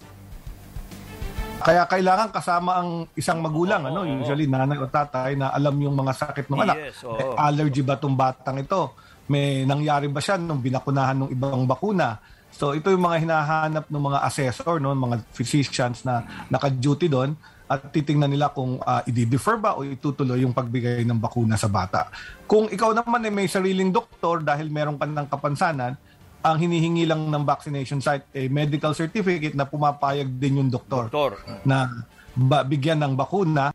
Kaya 1.56 1.88
kailangan 1.88 2.28
kasama 2.30 2.78
ang 2.78 3.08
isang 3.16 3.40
magulang, 3.40 3.88
oo, 3.88 3.90
ano, 3.90 4.00
usually 4.04 4.44
nanay 4.44 4.76
o 4.76 4.86
tatay 4.86 5.40
na 5.40 5.50
alam 5.50 5.72
yung 5.80 5.96
mga 5.96 6.12
sakit 6.12 6.46
ng 6.52 6.60
anak. 6.62 6.76
Yes, 6.78 7.00
oo. 7.02 7.32
allergy 7.34 7.80
ba 7.80 7.96
tong 7.96 8.14
batang 8.14 8.60
ito? 8.60 8.92
May 9.26 9.64
nangyari 9.66 10.06
ba 10.06 10.20
siya 10.22 10.38
nung 10.38 10.62
binakunahan 10.62 11.26
ng 11.26 11.30
ibang 11.32 11.64
bakuna? 11.64 12.20
So 12.52 12.76
ito 12.76 12.92
yung 12.92 13.02
mga 13.02 13.24
hinahanap 13.24 13.84
ng 13.88 14.02
mga 14.04 14.18
assessor, 14.28 14.78
no, 14.78 14.94
mga 14.94 15.16
physicians 15.32 16.04
na 16.06 16.22
naka-duty 16.52 17.08
doon 17.10 17.34
at 17.66 17.90
titingnan 17.90 18.30
nila 18.30 18.54
kung 18.54 18.78
uh, 18.78 19.02
i-defer 19.10 19.58
ba 19.58 19.74
o 19.74 19.82
itutuloy 19.82 20.42
yung 20.46 20.54
pagbigay 20.54 21.02
ng 21.02 21.18
bakuna 21.18 21.58
sa 21.58 21.66
bata. 21.66 22.10
Kung 22.46 22.70
ikaw 22.70 22.94
naman 22.94 23.26
ay 23.26 23.32
may 23.34 23.48
sariling 23.50 23.90
doktor 23.90 24.46
dahil 24.46 24.70
meron 24.70 24.94
ka 24.94 25.06
ng 25.06 25.26
kapansanan, 25.26 25.98
ang 26.46 26.56
hinihingi 26.62 27.10
lang 27.10 27.26
ng 27.26 27.42
vaccination 27.42 27.98
site 27.98 28.30
ay 28.30 28.46
medical 28.46 28.94
certificate 28.94 29.58
na 29.58 29.66
pumapayag 29.66 30.30
din 30.38 30.62
yung 30.62 30.70
doktor, 30.70 31.10
doktor. 31.10 31.42
na 31.66 31.90
ba, 32.38 32.62
bigyan 32.62 33.02
ng 33.02 33.18
bakuna. 33.18 33.74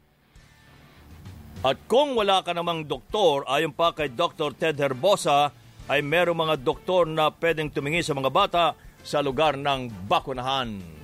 At 1.62 1.78
kung 1.92 2.16
wala 2.16 2.40
ka 2.42 2.56
namang 2.56 2.88
doktor, 2.88 3.44
ayon 3.52 3.76
pa 3.76 3.92
kay 3.92 4.16
Dr. 4.16 4.56
Ted 4.56 4.80
Herbosa, 4.80 5.52
ay 5.92 6.00
merong 6.00 6.48
mga 6.48 6.56
doktor 6.64 7.04
na 7.04 7.28
pwedeng 7.28 7.68
tumingin 7.68 8.08
sa 8.08 8.16
mga 8.16 8.32
bata 8.32 8.66
sa 9.04 9.20
lugar 9.20 9.60
ng 9.60 10.08
bakunahan. 10.08 11.01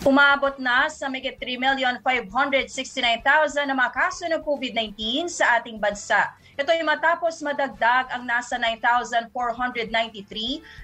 Umabot 0.00 0.56
na 0.56 0.88
sa 0.88 1.12
mga 1.12 1.36
3,569,000 1.36 3.68
na 3.68 3.76
mga 3.76 3.92
kaso 3.92 4.24
ng 4.24 4.40
COVID-19 4.40 5.28
sa 5.28 5.60
ating 5.60 5.76
bansa. 5.76 6.32
Ito 6.56 6.72
ay 6.72 6.80
matapos 6.80 7.44
madagdag 7.44 8.08
ang 8.08 8.24
nasa 8.24 8.56
9,493 8.56 9.28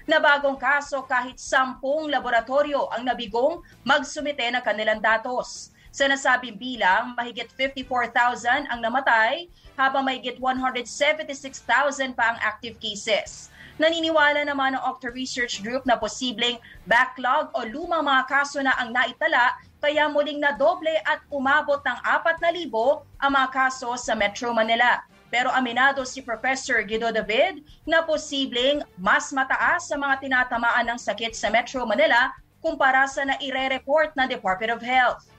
na 0.05 0.21
bagong 0.21 0.53
kaso 0.53 1.01
kahit 1.09 1.41
sampung 1.41 2.13
laboratorio 2.13 2.93
ang 2.93 3.09
nabigong 3.09 3.65
magsumite 3.81 4.53
ng 4.53 4.61
kanilang 4.61 5.01
datos. 5.01 5.73
Sa 5.89 6.05
nasabing 6.05 6.53
bilang, 6.53 7.17
mahigit 7.17 7.49
54,000 7.49 8.69
ang 8.69 8.85
namatay 8.85 9.49
habang 9.73 10.05
mahigit 10.05 10.37
176,000 10.37 12.13
pa 12.13 12.25
ang 12.33 12.37
active 12.45 12.77
cases. 12.77 13.49
Naniniwala 13.77 14.41
naman 14.41 14.73
ng 14.73 14.81
Octa 14.81 15.13
Research 15.13 15.61
Group 15.61 15.85
na 15.85 16.01
posibleng 16.01 16.57
backlog 16.89 17.53
o 17.53 17.61
lumang 17.61 18.09
mga 18.09 18.25
kaso 18.25 18.57
na 18.57 18.73
ang 18.81 18.89
naitala 18.89 19.53
kaya 19.77 20.09
muling 20.09 20.41
na 20.41 20.57
doble 20.57 20.97
at 21.05 21.21
umabot 21.29 21.77
ng 21.85 21.97
4,000 22.01 22.73
ang 23.21 23.31
mga 23.37 23.49
kaso 23.53 23.93
sa 23.93 24.17
Metro 24.17 24.49
Manila. 24.49 25.05
Pero 25.29 25.53
aminado 25.53 26.01
si 26.09 26.25
Professor 26.25 26.81
Guido 26.81 27.13
David 27.13 27.61
na 27.85 28.01
posibleng 28.01 28.81
mas 28.97 29.29
mataas 29.29 29.85
sa 29.85 29.93
mga 29.93 30.25
tinatamaan 30.25 30.89
ng 30.89 30.97
sakit 30.97 31.37
sa 31.37 31.53
Metro 31.53 31.85
Manila 31.85 32.33
kumpara 32.65 33.05
sa 33.05 33.29
naire-report 33.29 34.17
ng 34.17 34.25
Department 34.25 34.73
of 34.73 34.81
Health 34.81 35.29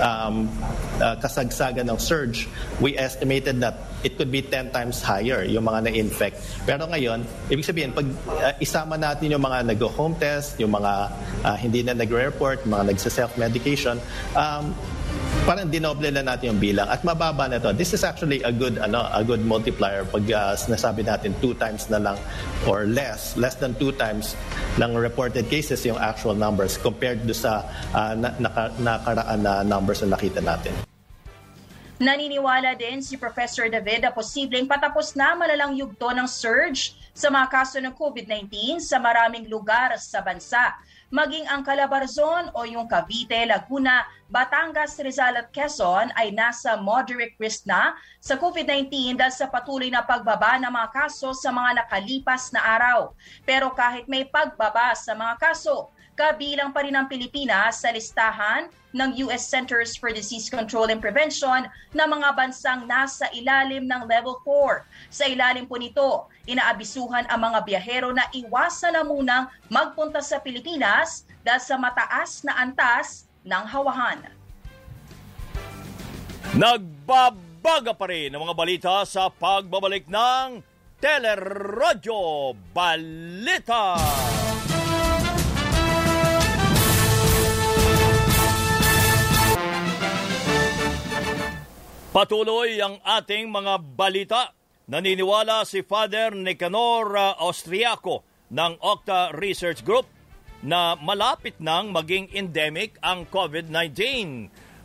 um, 0.00 0.48
uh, 0.98 1.16
kasagsagan 1.20 1.86
ng 1.86 1.98
surge, 2.00 2.48
we 2.80 2.96
estimated 2.96 3.60
that 3.60 3.76
it 4.02 4.16
could 4.16 4.32
be 4.32 4.40
10 4.40 4.72
times 4.72 5.04
higher 5.04 5.44
yung 5.44 5.64
mga 5.64 5.92
na-infect. 5.92 6.40
Pero 6.64 6.88
ngayon, 6.88 7.22
ibig 7.52 7.64
sabihin, 7.64 7.92
pag 7.92 8.08
uh, 8.28 8.54
isama 8.58 8.96
natin 8.96 9.30
yung 9.30 9.44
mga 9.44 9.68
nag-home 9.68 10.16
test, 10.16 10.56
yung 10.56 10.72
mga 10.72 10.92
uh, 11.44 11.56
hindi 11.60 11.84
na 11.84 11.92
nag-report, 11.92 12.64
mga 12.64 12.84
nagsa-self-medication, 12.96 14.00
um, 14.34 14.72
parang 15.48 15.66
dinoble 15.66 16.12
na 16.12 16.22
natin 16.22 16.54
yung 16.54 16.60
bilang 16.60 16.86
at 16.86 17.02
mababa 17.02 17.48
na 17.48 17.58
to. 17.58 17.72
This 17.72 17.96
is 17.96 18.04
actually 18.04 18.44
a 18.44 18.52
good 18.52 18.78
ano 18.78 19.08
a 19.10 19.24
good 19.24 19.42
multiplier 19.42 20.04
pag 20.06 20.24
uh, 20.30 20.54
nasabi 20.68 21.02
natin 21.02 21.34
two 21.42 21.56
times 21.56 21.88
na 21.88 21.98
lang 21.98 22.16
or 22.68 22.86
less, 22.86 23.34
less 23.34 23.56
than 23.56 23.74
two 23.80 23.90
times 23.96 24.36
ng 24.78 24.94
reported 24.94 25.48
cases 25.50 25.82
yung 25.82 25.98
actual 25.98 26.36
numbers 26.36 26.76
compared 26.78 27.24
do 27.26 27.34
sa 27.34 27.66
uh, 27.96 28.14
na, 28.14 28.30
naka, 28.38 28.70
nakaraan 28.78 29.40
na 29.42 29.66
numbers 29.66 30.04
na 30.04 30.14
nakita 30.14 30.38
natin. 30.44 30.72
Naniniwala 32.00 32.72
din 32.80 33.04
si 33.04 33.20
Professor 33.20 33.68
David 33.68 34.08
na 34.08 34.14
posibleng 34.14 34.64
patapos 34.64 35.12
na 35.12 35.36
malalang 35.36 35.76
yugto 35.76 36.08
ng 36.08 36.24
surge 36.24 36.96
sa 37.12 37.28
mga 37.28 37.46
kaso 37.52 37.76
ng 37.76 37.92
COVID-19 37.92 38.80
sa 38.80 38.96
maraming 38.96 39.44
lugar 39.52 39.92
sa 40.00 40.24
bansa 40.24 40.80
maging 41.10 41.42
ang 41.50 41.66
Calabarzon 41.66 42.54
o 42.54 42.62
yung 42.62 42.86
Cavite, 42.86 43.42
Laguna, 43.42 44.06
Batangas, 44.30 44.94
Rizal 45.02 45.42
at 45.42 45.50
Quezon 45.50 46.14
ay 46.14 46.30
nasa 46.30 46.78
moderate 46.78 47.34
risk 47.42 47.66
na 47.66 47.98
sa 48.22 48.38
COVID-19 48.38 49.18
dahil 49.18 49.34
sa 49.34 49.50
patuloy 49.50 49.90
na 49.90 50.06
pagbaba 50.06 50.54
ng 50.62 50.70
mga 50.70 50.88
kaso 50.94 51.34
sa 51.34 51.50
mga 51.50 51.82
nakalipas 51.82 52.54
na 52.54 52.62
araw. 52.62 53.10
Pero 53.42 53.74
kahit 53.74 54.06
may 54.06 54.22
pagbaba 54.22 54.94
sa 54.94 55.18
mga 55.18 55.34
kaso, 55.42 55.90
kabilang 56.20 56.68
pa 56.76 56.84
rin 56.84 56.92
ang 56.92 57.08
Pilipinas 57.08 57.80
sa 57.80 57.88
listahan 57.88 58.68
ng 58.92 59.24
US 59.24 59.48
Centers 59.48 59.96
for 59.96 60.12
Disease 60.12 60.52
Control 60.52 60.92
and 60.92 61.00
Prevention 61.00 61.64
na 61.96 62.04
mga 62.04 62.36
bansang 62.36 62.84
nasa 62.84 63.24
ilalim 63.32 63.88
ng 63.88 64.04
level 64.04 64.36
4. 64.44 64.84
Sa 65.08 65.24
ilalim 65.24 65.64
po 65.64 65.80
nito, 65.80 66.28
inaabisuhan 66.44 67.24
ang 67.32 67.40
mga 67.40 67.64
biyahero 67.64 68.12
na 68.12 68.28
iwasan 68.36 69.00
na 69.00 69.02
munang 69.06 69.48
magpunta 69.72 70.20
sa 70.20 70.36
Pilipinas 70.44 71.24
dahil 71.40 71.62
sa 71.64 71.80
mataas 71.80 72.44
na 72.44 72.52
antas 72.60 73.24
ng 73.40 73.64
hawahan. 73.64 74.20
Nagbabaga 76.52 77.96
pa 77.96 78.06
rin 78.12 78.36
ang 78.36 78.44
mga 78.44 78.58
balita 78.58 78.94
sa 79.08 79.32
pagbabalik 79.32 80.04
ng 80.04 80.60
Teleradyo 81.00 82.52
Balita. 82.76 83.96
Patuloy 92.10 92.82
ang 92.82 92.98
ating 93.06 93.54
mga 93.54 93.78
balita. 93.94 94.50
Naniniwala 94.90 95.62
si 95.62 95.86
Father 95.86 96.34
Nicanor 96.34 97.38
Austriaco 97.38 98.26
ng 98.50 98.82
Octa 98.82 99.30
Research 99.30 99.86
Group 99.86 100.10
na 100.66 100.98
malapit 100.98 101.62
nang 101.62 101.94
maging 101.94 102.34
endemic 102.34 102.98
ang 102.98 103.30
COVID-19. 103.30 103.94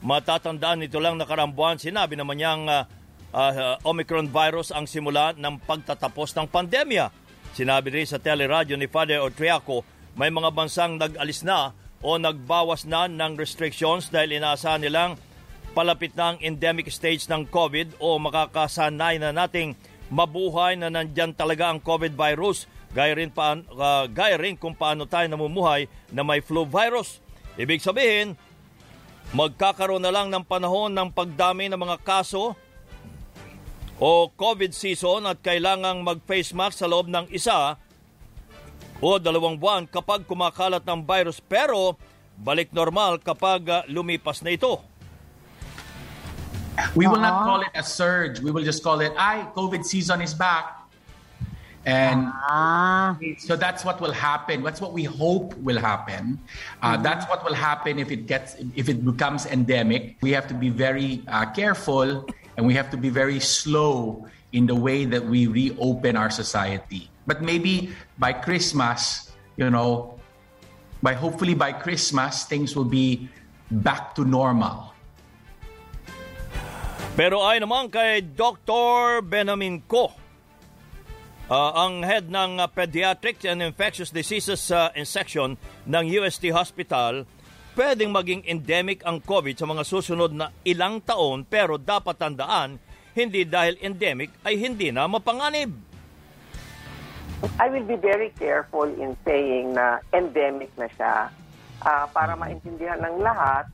Matatandaan 0.05 0.85
nito 0.85 1.01
lang 1.01 1.17
nakarambuan, 1.17 1.81
sinabi 1.81 2.13
naman 2.13 2.37
niyang 2.37 2.69
uh, 2.69 2.85
uh, 3.33 3.81
Omicron 3.81 4.29
virus 4.29 4.69
ang 4.69 4.85
simula 4.85 5.33
ng 5.33 5.65
pagtatapos 5.65 6.37
ng 6.37 6.45
pandemya. 6.45 7.09
Sinabi 7.57 7.89
rin 7.89 8.05
sa 8.05 8.21
teleradyo 8.21 8.77
ni 8.77 8.85
Father 8.85 9.25
Austriaco, 9.25 9.81
may 10.13 10.29
mga 10.29 10.53
bansang 10.53 11.01
nag-alis 11.01 11.41
na 11.41 11.73
o 12.05 12.21
nagbawas 12.21 12.85
na 12.85 13.09
ng 13.09 13.33
restrictions 13.33 14.13
dahil 14.13 14.37
inaasahan 14.37 14.85
nilang 14.85 15.17
palapit 15.75 16.15
na 16.15 16.33
ang 16.33 16.37
endemic 16.39 16.87
stage 16.87 17.27
ng 17.27 17.51
COVID 17.51 17.99
o 17.99 18.15
makakasanay 18.15 19.19
na 19.19 19.35
nating 19.35 19.75
mabuhay 20.07 20.79
na 20.79 20.87
nandyan 20.87 21.35
talaga 21.35 21.67
ang 21.67 21.83
COVID 21.83 22.15
virus 22.15 22.71
gaya 22.95 23.11
rin, 23.11 23.27
pa, 23.27 23.59
uh, 23.59 24.07
gaya 24.07 24.39
rin 24.39 24.55
kung 24.55 24.71
paano 24.71 25.03
tayo 25.03 25.27
namumuhay 25.27 25.91
na 26.15 26.23
may 26.23 26.39
flu 26.39 26.63
virus. 26.63 27.19
Ibig 27.59 27.83
sabihin, 27.83 28.39
Magkakaroon 29.33 30.03
na 30.03 30.13
lang 30.13 30.29
ng 30.29 30.45
panahon 30.45 30.93
ng 30.93 31.09
pagdami 31.09 31.71
ng 31.71 31.79
mga 31.79 31.97
kaso 32.05 32.53
o 33.97 34.29
COVID 34.29 34.75
season 34.75 35.25
at 35.25 35.43
kailangang 35.43 36.03
mag-face 36.03 36.51
mask 36.51 36.83
sa 36.83 36.87
loob 36.87 37.11
ng 37.11 37.31
isa 37.31 37.79
o 38.99 39.17
dalawang 39.17 39.57
buwan 39.57 39.87
kapag 39.89 40.27
kumakalat 40.27 40.83
ng 40.83 41.03
virus 41.07 41.39
pero 41.43 41.95
balik 42.35 42.69
normal 42.75 43.17
kapag 43.23 43.63
uh, 43.67 43.81
lumipas 43.87 44.43
na 44.43 44.53
ito. 44.53 44.83
We 46.95 47.07
will 47.07 47.19
not 47.19 47.43
call 47.43 47.61
it 47.61 47.69
a 47.75 47.83
surge. 47.83 48.39
We 48.39 48.51
will 48.51 48.63
just 48.63 48.83
call 48.83 48.99
it, 49.01 49.13
I 49.17 49.47
COVID 49.55 49.85
season 49.85 50.21
is 50.21 50.33
back. 50.33 50.85
And 51.85 52.33
so 53.37 53.55
that's 53.55 53.85
what 53.85 54.01
will 54.01 54.11
happen. 54.11 54.63
That's 54.63 54.81
what 54.81 54.91
we 54.91 55.03
hope 55.03 55.55
will 55.57 55.77
happen. 55.77 56.39
Uh, 56.81 56.97
That's 56.97 57.29
what 57.29 57.45
will 57.45 57.53
happen 57.53 57.99
if 57.99 58.09
it 58.09 58.25
gets 58.25 58.55
if 58.75 58.89
it 58.89 59.05
becomes 59.05 59.45
endemic. 59.45 60.17
We 60.21 60.31
have 60.31 60.47
to 60.47 60.55
be 60.55 60.69
very 60.69 61.21
uh, 61.27 61.45
careful 61.53 62.25
and 62.57 62.65
we 62.65 62.73
have 62.73 62.89
to 62.89 62.97
be 62.97 63.09
very 63.09 63.39
slow 63.39 64.25
in 64.51 64.65
the 64.65 64.73
way 64.73 65.05
that 65.05 65.23
we 65.23 65.45
reopen 65.45 66.17
our 66.17 66.31
society. 66.31 67.09
But 67.27 67.43
maybe 67.43 67.93
by 68.17 68.33
Christmas, 68.33 69.31
you 69.57 69.69
know, 69.69 70.17
by 71.03 71.13
hopefully 71.13 71.53
by 71.53 71.71
Christmas, 71.71 72.45
things 72.45 72.75
will 72.75 72.89
be 72.89 73.29
back 73.69 74.15
to 74.15 74.25
normal. 74.25 74.94
Pero 77.15 77.47
ay 77.47 77.63
naman 77.63 77.87
kay 77.87 78.19
Dr. 78.21 79.23
Benamin 79.23 79.79
Ko, 79.87 80.11
uh, 81.47 81.71
ang 81.71 82.03
head 82.03 82.27
ng 82.27 82.59
uh, 82.59 82.67
Pediatrics 82.67 83.47
and 83.47 83.63
Infectious 83.63 84.11
Diseases 84.11 84.67
uh, 84.67 84.91
section 85.07 85.55
ng 85.87 86.03
UST 86.11 86.51
Hospital, 86.51 87.23
pwedeng 87.79 88.11
maging 88.11 88.43
endemic 88.43 88.99
ang 89.07 89.23
COVID 89.23 89.55
sa 89.55 89.63
mga 89.63 89.83
susunod 89.87 90.35
na 90.35 90.51
ilang 90.67 90.99
taon 90.99 91.47
pero 91.47 91.79
dapat 91.79 92.19
tandaan, 92.19 92.75
hindi 93.15 93.47
dahil 93.47 93.79
endemic 93.79 94.35
ay 94.43 94.59
hindi 94.59 94.91
na 94.91 95.07
mapanganib. 95.07 95.71
I 97.55 97.71
will 97.71 97.87
be 97.87 97.95
very 97.95 98.35
careful 98.35 98.91
in 98.91 99.15
saying 99.23 99.71
na 99.71 100.03
endemic 100.11 100.71
na 100.75 100.91
siya 100.91 101.31
Ah, 101.85 102.09
para 102.09 102.33
maintindihan 102.33 102.97
ng 102.97 103.21
lahat, 103.21 103.69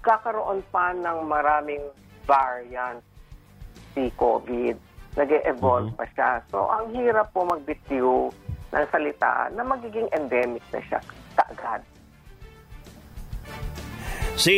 nagkakaroon 0.00 0.64
pa 0.72 0.96
ng 0.96 1.28
maraming 1.28 1.84
variants 2.24 3.04
si 3.92 4.08
COVID. 4.16 4.80
Nag-evolve 5.20 5.92
pa 5.92 6.08
siya. 6.16 6.40
So, 6.48 6.64
ang 6.72 6.96
hirap 6.96 7.36
po 7.36 7.44
magbitiw 7.44 8.32
ng 8.72 8.86
salita 8.88 9.52
na 9.52 9.60
magiging 9.60 10.08
endemic 10.16 10.64
na 10.72 10.80
siya 10.80 11.00
kaagad. 11.36 11.84
Si 14.40 14.56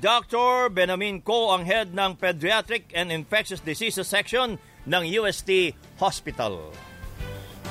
Dr. 0.00 0.72
Benamin 0.72 1.20
Ko 1.20 1.52
ang 1.52 1.68
head 1.68 1.92
ng 1.92 2.16
Pediatric 2.16 2.88
and 2.96 3.12
Infectious 3.12 3.60
Diseases 3.60 4.08
Section 4.08 4.56
ng 4.88 5.02
UST 5.20 5.76
Hospital. 6.00 6.72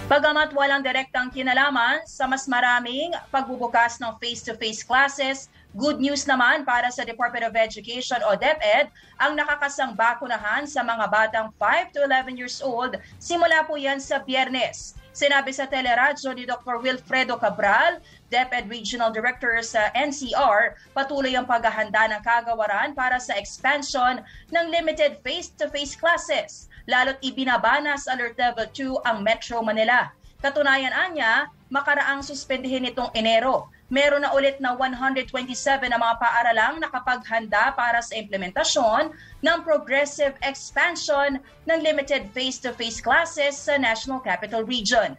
Bagamat 0.05 0.53
walang 0.53 0.85
direktang 0.85 1.33
kinalaman 1.33 2.05
sa 2.05 2.29
mas 2.29 2.45
maraming 2.45 3.13
pagbubukas 3.33 3.97
ng 3.97 4.13
face-to-face 4.21 4.85
classes, 4.85 5.49
good 5.77 6.01
news 6.01 6.25
naman 6.25 6.65
para 6.65 6.89
sa 6.89 7.05
Department 7.05 7.45
of 7.45 7.53
Education 7.53 8.17
o 8.25 8.33
DepEd 8.33 8.89
ang 9.21 9.37
nakakasang 9.37 9.93
sa 10.65 10.81
mga 10.81 11.05
batang 11.11 11.47
5 11.61 11.93
to 11.93 12.01
11 12.05 12.33
years 12.33 12.57
old 12.65 12.97
simula 13.21 13.61
po 13.69 13.77
yan 13.77 14.01
sa 14.01 14.23
biyernes. 14.23 14.97
Sinabi 15.09 15.51
sa 15.51 15.67
teleradyo 15.67 16.31
ni 16.31 16.45
Dr. 16.47 16.79
Wilfredo 16.79 17.35
Cabral, 17.35 17.99
DepEd 18.31 18.71
Regional 18.71 19.11
Director 19.11 19.57
sa 19.65 19.91
NCR, 19.91 20.79
patuloy 20.95 21.35
ang 21.35 21.49
paghahanda 21.49 22.07
ng 22.13 22.21
kagawaran 22.23 22.95
para 22.95 23.19
sa 23.19 23.35
expansion 23.35 24.23
ng 24.53 24.65
limited 24.71 25.19
face-to-face 25.25 25.97
classes 25.99 26.69
lalo't 26.89 27.21
ibinabana 27.21 27.99
sa 27.99 28.17
Alert 28.17 28.37
Level 28.37 28.67
2 28.71 29.05
ang 29.05 29.21
Metro 29.21 29.61
Manila. 29.61 30.09
Katunayan 30.39 30.95
anya, 30.95 31.51
makaraang 31.67 32.23
suspendihin 32.23 32.87
itong 32.87 33.11
Enero. 33.13 33.67
Meron 33.89 34.21
na 34.21 34.29
ulit 34.37 34.61
na 34.61 34.77
127 34.77 35.33
na 35.89 35.97
mga 35.97 36.21
paaralang 36.21 36.77
nakapaghanda 36.77 37.73
para 37.73 38.05
sa 38.05 38.13
implementasyon 38.21 39.09
ng 39.41 39.57
progressive 39.65 40.37
expansion 40.45 41.41
ng 41.65 41.79
limited 41.81 42.29
face-to-face 42.29 43.01
classes 43.01 43.57
sa 43.57 43.81
National 43.81 44.21
Capital 44.21 44.61
Region. 44.61 45.17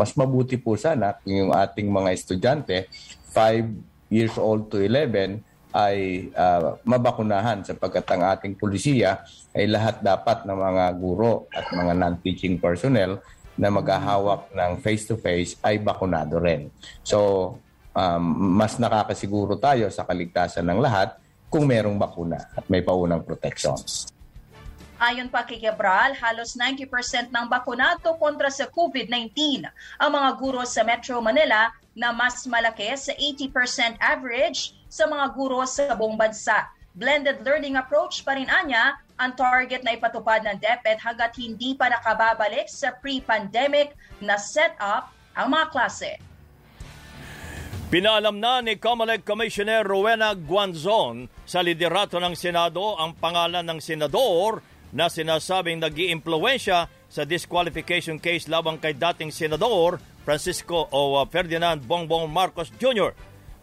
Mas 0.00 0.16
mabuti 0.16 0.56
po 0.56 0.80
sana 0.80 1.20
yung 1.28 1.52
ating 1.52 1.92
mga 1.92 2.10
estudyante, 2.16 2.88
5 3.36 4.08
years 4.08 4.32
old 4.40 4.72
to 4.72 4.80
11, 4.80 5.44
ay 5.76 6.30
uh, 6.32 6.80
mabakunahan 6.88 7.68
sapagkat 7.68 8.08
ang 8.16 8.24
ating 8.32 8.56
pulisiya 8.56 9.28
ay 9.52 9.68
lahat 9.68 10.00
dapat 10.00 10.48
ng 10.48 10.56
mga 10.56 10.84
guro 10.96 11.50
at 11.52 11.68
mga 11.68 11.92
non-teaching 12.00 12.56
personnel 12.56 13.20
na 13.60 13.68
maghahawak 13.68 14.48
ng 14.56 14.72
face-to-face 14.80 15.60
ay 15.60 15.82
bakunado 15.82 16.40
rin. 16.40 16.72
So, 17.04 17.58
um, 17.94 18.22
mas 18.58 18.76
nakakasiguro 18.76 19.56
tayo 19.56 19.88
sa 19.88 20.02
kaligtasan 20.04 20.66
ng 20.66 20.82
lahat 20.82 21.16
kung 21.48 21.70
merong 21.70 21.94
bakuna 21.94 22.50
at 22.52 22.66
may 22.66 22.82
paunang 22.82 23.22
protection. 23.22 23.78
Ayon 24.98 25.26
pa 25.26 25.42
kay 25.42 25.58
Gebral, 25.58 26.14
halos 26.18 26.54
90% 26.54 27.30
ng 27.30 27.46
bakunado 27.50 28.14
kontra 28.18 28.50
sa 28.50 28.70
COVID-19 28.70 29.66
ang 29.98 30.10
mga 30.10 30.30
guro 30.38 30.62
sa 30.62 30.86
Metro 30.86 31.18
Manila 31.18 31.70
na 31.94 32.14
mas 32.14 32.46
malaki 32.46 32.90
sa 32.94 33.14
80% 33.14 33.98
average 33.98 34.74
sa 34.90 35.06
mga 35.06 35.34
guro 35.34 35.62
sa 35.66 35.94
buong 35.94 36.18
bansa. 36.18 36.70
Blended 36.94 37.42
learning 37.42 37.74
approach 37.74 38.22
pa 38.22 38.38
rin 38.38 38.46
anya 38.46 38.94
ang 39.18 39.34
target 39.34 39.82
na 39.82 39.98
ipatupad 39.98 40.46
ng 40.46 40.62
DepEd 40.62 40.98
hanggat 41.02 41.34
hindi 41.38 41.74
pa 41.74 41.90
nakababalik 41.90 42.70
sa 42.70 42.94
pre-pandemic 42.98 43.94
na 44.22 44.38
setup 44.38 45.10
ang 45.34 45.50
mga 45.50 45.74
klase. 45.74 46.18
Pinaalam 47.94 48.42
na 48.42 48.58
ni 48.58 48.74
Comelec 48.74 49.22
Commissioner 49.22 49.86
Rowena 49.86 50.34
Guanzon 50.34 51.30
sa 51.46 51.62
liderato 51.62 52.18
ng 52.18 52.34
Senado 52.34 52.98
ang 52.98 53.14
pangalan 53.14 53.62
ng 53.62 53.78
senador 53.78 54.66
na 54.90 55.06
sinasabing 55.06 55.78
nag 55.78 55.94
iimpluwensya 55.94 56.90
sa 56.90 57.22
disqualification 57.22 58.18
case 58.18 58.50
labang 58.50 58.82
kay 58.82 58.98
dating 58.98 59.30
senador 59.30 60.02
Francisco 60.26 60.90
o 60.90 61.22
uh, 61.22 61.22
Ferdinand 61.30 61.86
Bongbong 61.86 62.26
Marcos 62.26 62.74
Jr. 62.82 63.14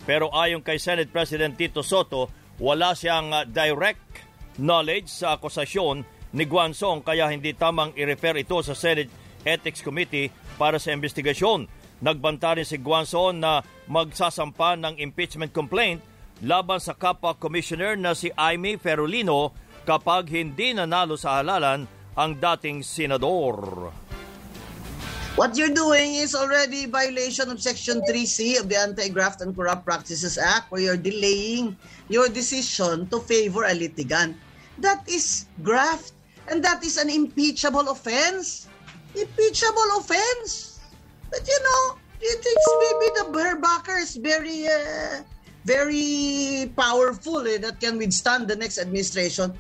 Pero 0.07 0.31
ayon 0.31 0.63
kay 0.63 0.79
Senate 0.79 1.11
President 1.11 1.59
Tito 1.59 1.83
Soto, 1.83 2.31
wala 2.55 2.95
siyang 2.95 3.35
uh, 3.35 3.43
direct 3.43 4.23
knowledge 4.55 5.11
sa 5.11 5.35
akusasyon 5.35 6.07
ni 6.39 6.47
Guansong 6.47 7.03
kaya 7.03 7.27
hindi 7.27 7.51
tamang 7.51 7.91
i-refer 7.99 8.39
ito 8.39 8.63
sa 8.63 8.79
Senate 8.79 9.11
Ethics 9.43 9.83
Committee 9.83 10.31
para 10.55 10.79
sa 10.79 10.95
investigasyon. 10.95 11.67
Nagbanta 12.01 12.57
rin 12.57 12.65
si 12.65 12.81
Guanzon 12.81 13.37
na 13.37 13.61
magsasampa 13.91 14.79
ng 14.79 14.95
impeachment 15.03 15.51
complaint 15.51 15.99
laban 16.39 16.79
sa 16.79 16.95
kapwa 16.95 17.35
commissioner 17.35 17.99
na 17.99 18.15
si 18.15 18.31
Aimee 18.39 18.79
Ferolino 18.79 19.51
kapag 19.83 20.31
hindi 20.31 20.71
nanalo 20.71 21.19
sa 21.19 21.43
halalan 21.43 21.83
ang 22.15 22.31
dating 22.39 22.87
senador. 22.87 23.91
What 25.35 25.55
you're 25.55 25.71
doing 25.71 26.19
is 26.19 26.35
already 26.35 26.87
violation 26.87 27.51
of 27.51 27.63
Section 27.63 28.03
3C 28.03 28.59
of 28.59 28.67
the 28.67 28.75
Anti-Graft 28.75 29.39
and 29.39 29.55
Corrupt 29.55 29.87
Practices 29.87 30.35
Act 30.35 30.71
where 30.71 30.83
you're 30.83 30.99
delaying 30.99 31.75
your 32.11 32.27
decision 32.27 33.07
to 33.11 33.23
favor 33.23 33.63
a 33.63 33.71
litigant. 33.71 34.35
That 34.79 35.07
is 35.07 35.47
graft 35.63 36.11
and 36.51 36.59
that 36.67 36.83
is 36.83 36.99
an 36.99 37.07
impeachable 37.07 37.87
offense. 37.87 38.67
Impeachable 39.15 40.03
offense. 40.03 40.79
But 41.31 41.47
you 41.47 41.59
know, 41.63 41.83
it 42.21 42.37
thinks 42.39 42.65
maybe 42.77 43.07
the 43.17 43.25
Herbacker 43.33 43.97
is 43.97 44.13
very, 44.21 44.69
uh, 44.69 45.25
very 45.65 46.69
powerful 46.77 47.41
eh, 47.49 47.57
that 47.57 47.81
can 47.81 47.97
withstand 47.97 48.47
the 48.47 48.55
next 48.55 48.77
administration. 48.77 49.57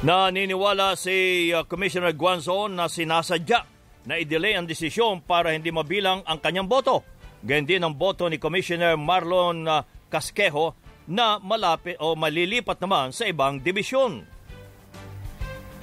Naniniwala 0.00 0.96
si 0.96 1.48
uh, 1.52 1.62
Commissioner 1.68 2.16
Guanzon 2.16 2.74
na 2.74 2.88
sinasadya 2.88 3.68
na 4.08 4.16
i-delay 4.16 4.56
ang 4.56 4.64
desisyon 4.64 5.20
para 5.20 5.52
hindi 5.52 5.68
mabilang 5.68 6.24
ang 6.24 6.40
kanyang 6.40 6.66
boto. 6.66 7.04
Ganyan 7.44 7.68
din 7.68 7.82
ang 7.84 7.94
boto 7.96 8.26
ni 8.28 8.40
Commissioner 8.40 8.96
Marlon 8.96 9.68
uh, 9.68 9.84
Casquejo 10.08 10.76
na 11.08 11.36
malapit 11.40 12.00
o 12.00 12.16
malilipat 12.16 12.80
naman 12.80 13.12
sa 13.12 13.28
ibang 13.28 13.60
dibisyon. 13.60 14.24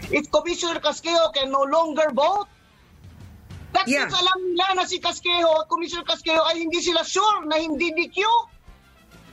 If 0.10 0.30
Commissioner 0.34 0.82
Casquejo 0.82 1.34
can 1.34 1.54
no 1.54 1.66
longer 1.68 2.10
vote, 2.14 2.50
that 3.78 3.86
Yeah. 3.86 4.10
alam 4.10 4.38
nila 4.58 4.82
na 4.82 4.84
si 4.90 4.98
Casquejo, 4.98 5.70
Commissioner 5.70 6.02
Casquejo 6.04 6.42
ay 6.50 6.66
hindi 6.66 6.82
sila 6.82 7.06
sure 7.06 7.46
na 7.46 7.62
hindi 7.62 7.94
DQ. 7.94 8.18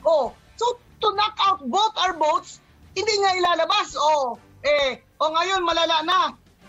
Oh, 0.05 0.29
so 0.53 0.77
to 1.01 1.07
knock 1.17 1.33
out 1.41 1.65
both 1.65 1.97
our 1.97 2.13
votes, 2.13 2.61
hindi 2.93 3.09
nga 3.25 3.33
ilalabas. 3.41 3.97
Oh, 3.97 4.37
eh, 4.61 5.01
oh 5.17 5.33
ngayon 5.33 5.65
malala 5.65 6.05
na. 6.05 6.19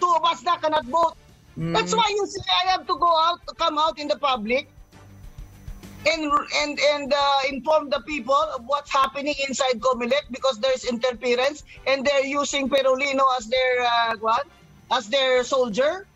Two 0.01 0.09
of 0.09 0.25
us 0.25 0.41
na 0.41 0.57
cannot 0.57 0.89
vote. 0.89 1.17
That's 1.57 1.93
why 1.97 2.09
you 2.12 2.25
say 2.29 2.45
I 2.45 2.77
have 2.77 2.85
to 2.85 2.97
go 3.01 3.09
out, 3.09 3.41
to 3.49 3.53
come 3.57 3.81
out 3.81 3.97
in 3.97 4.09
the 4.09 4.17
public. 4.21 4.69
and 6.07 6.31
and 6.62 6.79
and 6.79 7.11
uh, 7.12 7.39
inform 7.51 7.91
the 7.91 7.99
people 8.07 8.39
of 8.55 8.62
what's 8.67 8.93
happening 8.93 9.35
inside 9.49 9.81
Comelec 9.83 10.31
because 10.31 10.59
there's 10.62 10.85
interference 10.87 11.65
and 11.87 12.07
they're 12.07 12.25
using 12.25 12.71
Perolino 12.71 13.27
as 13.37 13.51
their 13.51 13.83
uh, 13.83 14.15
what? 14.21 14.47
As 14.91 15.09
their 15.11 15.43
soldier. 15.43 16.07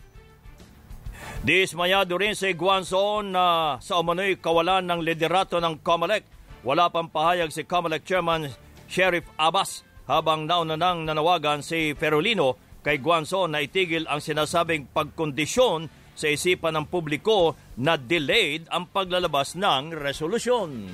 Dismayado 1.40 2.20
rin 2.20 2.37
si 2.37 2.53
Guanzon 2.53 3.33
na 3.33 3.81
sa 3.81 3.96
umano'y 3.96 4.37
kawalan 4.44 4.85
ng 4.85 5.00
liderato 5.00 5.57
ng 5.57 5.81
COMELEC. 5.81 6.29
Wala 6.68 6.92
pang 6.92 7.09
pahayag 7.09 7.48
si 7.48 7.64
COMELEC 7.64 8.05
Chairman 8.05 8.53
Sheriff 8.85 9.24
Abbas 9.40 9.81
habang 10.05 10.44
nauna 10.44 10.76
nang 10.76 11.09
nanawagan 11.09 11.64
si 11.64 11.96
Ferolino 11.96 12.61
kay 12.85 13.00
Guanzon 13.00 13.57
na 13.57 13.64
itigil 13.64 14.05
ang 14.05 14.20
sinasabing 14.20 14.92
pagkondisyon 14.92 15.88
sa 16.12 16.29
isipan 16.29 16.76
ng 16.76 16.92
publiko 16.92 17.57
na 17.81 17.96
delayed 17.96 18.68
ang 18.68 18.92
paglalabas 18.92 19.57
ng 19.57 19.96
resolusyon. 19.96 20.92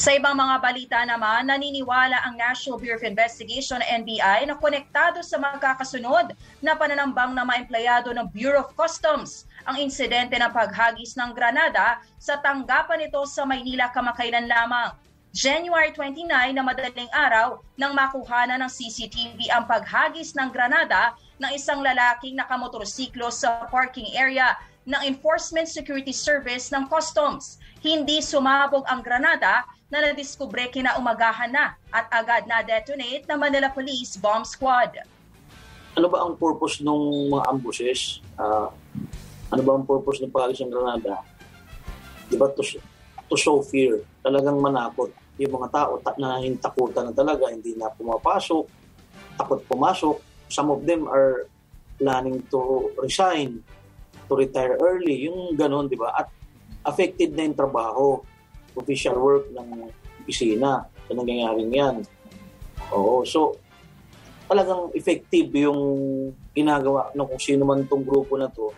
Sa 0.00 0.16
ibang 0.16 0.32
mga 0.32 0.64
balita 0.64 0.98
naman, 1.04 1.52
naniniwala 1.52 2.24
ang 2.24 2.32
National 2.40 2.80
Bureau 2.80 2.96
of 2.96 3.04
Investigation 3.04 3.84
NBI 3.84 4.48
na 4.48 4.56
konektado 4.56 5.20
sa 5.20 5.36
magkakasunod 5.36 6.32
na 6.64 6.72
pananambang 6.72 7.36
ng 7.36 7.44
mga 7.44 7.60
empleyado 7.68 8.08
ng 8.16 8.24
Bureau 8.32 8.64
of 8.64 8.72
Customs 8.72 9.44
ang 9.68 9.76
insidente 9.76 10.40
ng 10.40 10.48
paghagis 10.56 11.20
ng 11.20 11.36
Granada 11.36 12.00
sa 12.16 12.40
tanggapan 12.40 13.04
nito 13.04 13.20
sa 13.28 13.44
Maynila 13.44 13.92
kamakailan 13.92 14.48
lamang. 14.48 14.96
January 15.36 15.92
29 15.92 16.56
na 16.56 16.64
madaling 16.64 17.12
araw 17.12 17.60
nang 17.76 17.92
makuha 17.92 18.48
na 18.48 18.56
ng 18.56 18.72
CCTV 18.72 19.52
ang 19.52 19.68
paghagis 19.68 20.32
ng 20.32 20.48
Granada 20.48 21.12
ng 21.36 21.52
isang 21.52 21.84
lalaking 21.84 22.40
nakamotorsiklo 22.40 23.28
sa 23.28 23.68
parking 23.68 24.16
area 24.16 24.56
ng 24.88 25.04
Enforcement 25.04 25.68
Security 25.68 26.16
Service 26.16 26.72
ng 26.72 26.88
Customs. 26.88 27.60
Hindi 27.84 28.24
sumabog 28.24 28.88
ang 28.88 29.04
Granada 29.04 29.68
na 29.90 29.98
nadiskubre 30.06 30.70
kinaumagahan 30.70 31.50
na 31.50 31.74
at 31.90 32.06
agad 32.14 32.46
na 32.46 32.62
detonate 32.62 33.26
ng 33.26 33.38
Manila 33.38 33.66
Police 33.74 34.14
Bomb 34.22 34.46
Squad. 34.46 35.02
Ano 35.98 36.06
ba 36.06 36.22
ang 36.22 36.38
purpose 36.38 36.78
ng 36.78 37.34
mga 37.34 37.44
ambushes? 37.50 38.22
Uh, 38.38 38.70
ano 39.50 39.62
ba 39.66 39.74
ang 39.74 39.82
purpose 39.82 40.22
ng 40.22 40.30
pagkakis 40.30 40.62
ng 40.62 40.70
Granada? 40.70 41.26
Di 42.30 42.38
ba 42.38 42.46
to, 42.54 42.62
to 42.62 43.34
show 43.34 43.58
fear, 43.66 44.06
talagang 44.22 44.62
manakot. 44.62 45.10
Yung 45.42 45.58
mga 45.58 45.68
tao 45.74 45.98
ta- 45.98 46.14
na 46.22 46.38
takutan 46.62 47.10
na 47.10 47.14
talaga, 47.14 47.50
hindi 47.50 47.74
na 47.74 47.90
pumapasok, 47.90 48.64
takot 49.34 49.60
pumasok. 49.66 50.22
Some 50.46 50.70
of 50.70 50.86
them 50.86 51.10
are 51.10 51.50
planning 51.98 52.38
to 52.54 52.94
resign, 53.02 53.58
to 54.30 54.32
retire 54.38 54.78
early, 54.78 55.26
yung 55.26 55.58
ganon, 55.58 55.90
di 55.90 55.98
ba? 55.98 56.14
At 56.14 56.30
affected 56.86 57.34
na 57.34 57.50
yung 57.50 57.58
trabaho 57.58 58.22
official 58.76 59.16
work 59.18 59.50
ng 59.50 59.90
opisina 60.22 60.86
sa 60.86 61.12
nangyayaring 61.12 61.72
yan. 61.72 61.96
Oo, 62.94 63.22
so 63.26 63.58
talagang 64.50 64.90
effective 64.98 65.50
yung 65.54 65.80
ginagawa 66.54 67.14
ng 67.14 67.26
kung 67.26 67.42
sino 67.42 67.62
man 67.62 67.86
tong 67.86 68.02
grupo 68.02 68.34
na 68.34 68.50
to. 68.50 68.74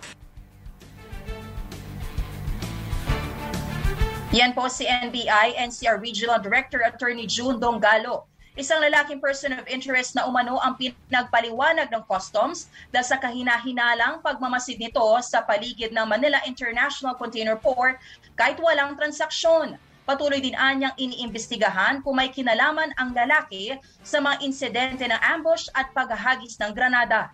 Yan 4.33 4.57
po 4.57 4.65
si 4.65 4.89
NBI 4.89 5.61
NCR 5.61 6.01
Regional 6.01 6.41
Director 6.41 6.81
Attorney 6.89 7.29
June 7.29 7.61
Dongalo. 7.61 8.32
Isang 8.53 8.85
lalaking 8.85 9.17
person 9.17 9.57
of 9.57 9.65
interest 9.65 10.13
na 10.13 10.29
umano 10.29 10.61
ang 10.61 10.77
pinagpaliwanag 10.77 11.89
ng 11.89 12.05
customs 12.05 12.69
dahil 12.93 13.09
sa 13.09 13.17
kahina-hinalang 13.17 14.21
pagmamasid 14.21 14.77
nito 14.77 15.01
sa 15.25 15.41
paligid 15.41 15.89
ng 15.89 16.05
Manila 16.05 16.37
International 16.45 17.17
Container 17.17 17.57
Port 17.57 17.97
kahit 18.37 18.61
walang 18.61 18.93
transaksyon. 18.93 19.81
Patuloy 20.05 20.45
din 20.45 20.53
anyang 20.53 20.93
iniimbestigahan 21.01 22.05
kung 22.05 22.21
may 22.21 22.29
kinalaman 22.29 22.93
ang 23.01 23.17
lalaki 23.17 23.73
sa 24.05 24.21
mga 24.21 24.45
insidente 24.45 25.09
ng 25.09 25.21
ambush 25.33 25.73
at 25.73 25.89
paghahagis 25.97 26.61
ng 26.61 26.77
granada. 26.77 27.33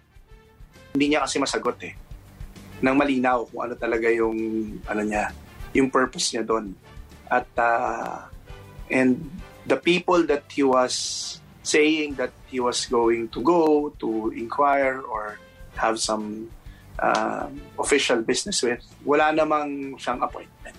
Hindi 0.94 1.10
niya 1.10 1.26
kasi 1.26 1.42
masagot 1.42 1.82
eh. 1.82 1.98
Nang 2.78 2.94
malinaw 2.94 3.50
kung 3.50 3.66
ano 3.66 3.74
talaga 3.74 4.06
yung 4.06 4.38
ano 4.86 5.02
niya, 5.02 5.34
yung 5.74 5.90
purpose 5.90 6.30
niya 6.30 6.46
doon. 6.46 6.78
At 7.26 7.50
uh, 7.58 8.30
and 8.86 9.18
the 9.66 9.76
people 9.76 10.22
that 10.28 10.44
he 10.52 10.62
was 10.62 11.40
saying 11.62 12.14
that 12.14 12.32
he 12.48 12.60
was 12.60 12.86
going 12.86 13.28
to 13.28 13.40
go 13.42 13.90
to 14.00 14.32
inquire 14.32 15.00
or 15.04 15.38
have 15.76 16.00
some 16.00 16.48
uh, 16.98 17.46
official 17.78 18.22
business 18.22 18.62
with, 18.62 18.82
wala 19.04 19.30
namang 19.30 19.94
siyang 20.00 20.22
appointment. 20.24 20.74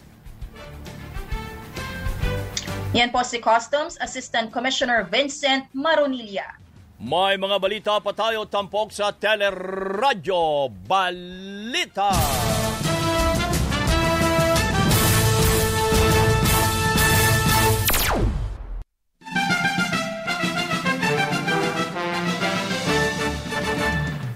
Yan 2.97 3.13
po 3.13 3.21
si 3.21 3.37
Customs 3.37 4.01
Assistant 4.01 4.49
Commissioner 4.49 5.05
Vincent 5.05 5.69
Maronilla. 5.77 6.57
May 6.99 7.39
mga 7.39 7.57
balita 7.61 7.93
pa 8.03 8.11
tayo 8.11 8.43
tampok 8.49 8.91
sa 8.91 9.15
Teleradyo 9.15 10.67
Balita. 10.83 12.11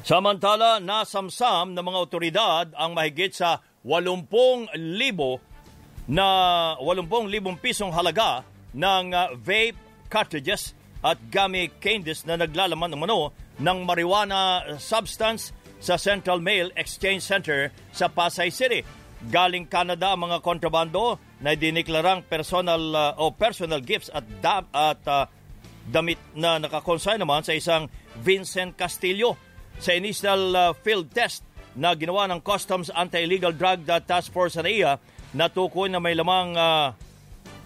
Samantala, 0.04 0.84
nasamsam 0.84 1.72
ng 1.72 1.80
mga 1.80 2.00
otoridad 2.04 2.68
ang 2.76 2.92
mahigit 2.92 3.32
sa 3.40 3.64
80,000 3.88 4.28
na 6.12 6.28
80,000 6.76 7.40
pisong 7.64 7.88
halaga 7.96 8.44
ng 8.76 9.16
uh, 9.16 9.32
vape 9.40 9.80
cartridges 10.12 10.76
at 11.00 11.16
gummy 11.32 11.72
candies 11.80 12.28
na 12.28 12.36
naglalaman 12.36 12.92
umano 12.92 13.32
ng 13.64 13.88
marijuana 13.88 14.68
substance 14.76 15.56
sa 15.80 15.96
Central 15.96 16.44
Mail 16.44 16.76
Exchange 16.76 17.24
Center 17.24 17.72
sa 17.96 18.12
Pasay 18.12 18.52
City. 18.52 18.84
Galing 19.32 19.72
Canada 19.72 20.12
ang 20.12 20.28
mga 20.28 20.44
kontrabando 20.44 21.16
na 21.40 21.56
diniklarang 21.56 22.28
personal 22.28 22.84
uh, 22.92 23.24
o 23.24 23.32
personal 23.32 23.80
gifts 23.80 24.12
at, 24.12 24.28
da- 24.44 24.68
at 24.68 25.00
uh, 25.08 25.32
damit 25.88 26.20
na 26.36 26.60
nakakonsign 26.60 27.24
naman 27.24 27.40
sa 27.48 27.56
isang 27.56 27.88
Vincent 28.20 28.76
Castillo 28.76 29.53
sa 29.80 29.92
initial 29.94 30.54
uh, 30.54 30.74
field 30.82 31.10
test 31.10 31.46
na 31.74 31.98
ginawa 31.98 32.30
ng 32.30 32.42
Customs 32.42 32.94
Anti-Illegal 32.94 33.54
Drug 33.54 33.82
Task 34.06 34.30
Force 34.30 34.62
NAIA, 34.62 35.02
natukoy 35.34 35.90
na 35.90 35.98
may 35.98 36.14
lamang 36.14 36.54
uh, 36.54 36.94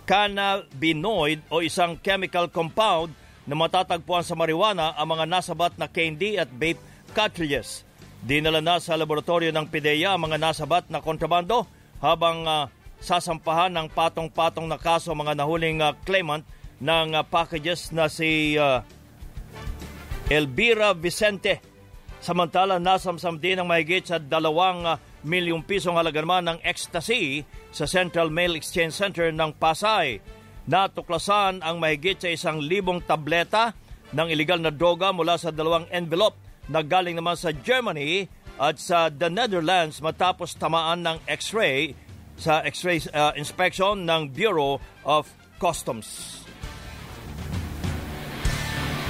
cannabinoid 0.08 1.44
o 1.52 1.60
isang 1.60 2.00
chemical 2.00 2.48
compound 2.48 3.12
na 3.44 3.56
matatagpuan 3.56 4.24
sa 4.24 4.36
marijuana 4.36 4.96
ang 4.96 5.16
mga 5.16 5.28
nasabat 5.28 5.76
na 5.76 5.92
candy 5.92 6.40
at 6.40 6.48
vape 6.52 6.80
cartridges. 7.12 7.84
Dinala 8.24 8.64
na 8.64 8.80
sa 8.80 8.96
laboratorio 8.96 9.52
ng 9.52 9.68
PIDEA 9.68 10.16
ang 10.16 10.28
mga 10.28 10.40
nasabat 10.40 10.88
na 10.88 11.04
kontrabando 11.04 11.68
habang 12.00 12.48
uh, 12.48 12.72
sasampahan 13.04 13.72
ng 13.76 13.88
patong-patong 13.94 14.66
na 14.66 14.80
kaso 14.80 15.14
mga 15.14 15.38
nahuling 15.38 15.84
uh, 15.84 15.94
claimant 16.08 16.44
ng 16.80 17.14
uh, 17.14 17.24
packages 17.28 17.92
na 17.94 18.10
si 18.10 18.56
uh, 18.58 18.82
Elvira 20.28 20.92
Vicente 20.92 21.77
Samantala, 22.18 22.82
nasamsam 22.82 23.38
din 23.38 23.62
ang 23.62 23.70
mahigit 23.70 24.02
sa 24.02 24.18
dalawang 24.18 24.82
uh, 24.84 24.98
milyong 25.22 25.62
pisong 25.62 26.02
halaga 26.02 26.26
naman 26.26 26.50
ng 26.50 26.60
ecstasy 26.66 27.46
sa 27.70 27.86
Central 27.86 28.34
Mail 28.34 28.58
Exchange 28.58 28.98
Center 28.98 29.30
ng 29.30 29.54
Pasay. 29.54 30.18
Natuklasan 30.66 31.62
ang 31.62 31.78
mahigit 31.78 32.18
sa 32.18 32.30
isang 32.34 32.58
libong 32.58 33.06
tableta 33.06 33.78
ng 34.12 34.28
iligal 34.34 34.58
na 34.58 34.74
droga 34.74 35.14
mula 35.14 35.38
sa 35.38 35.54
dalawang 35.54 35.86
envelope 35.94 36.36
na 36.68 36.82
galing 36.82 37.16
naman 37.16 37.38
sa 37.38 37.54
Germany 37.54 38.28
at 38.58 38.82
sa 38.82 39.14
the 39.14 39.30
Netherlands 39.30 40.02
matapos 40.02 40.58
tamaan 40.58 41.06
ng 41.06 41.18
x-ray 41.30 41.94
sa 42.36 42.66
x-ray 42.66 42.98
uh, 43.14 43.32
inspection 43.38 44.04
ng 44.04 44.34
Bureau 44.34 44.82
of 45.06 45.30
Customs 45.62 46.47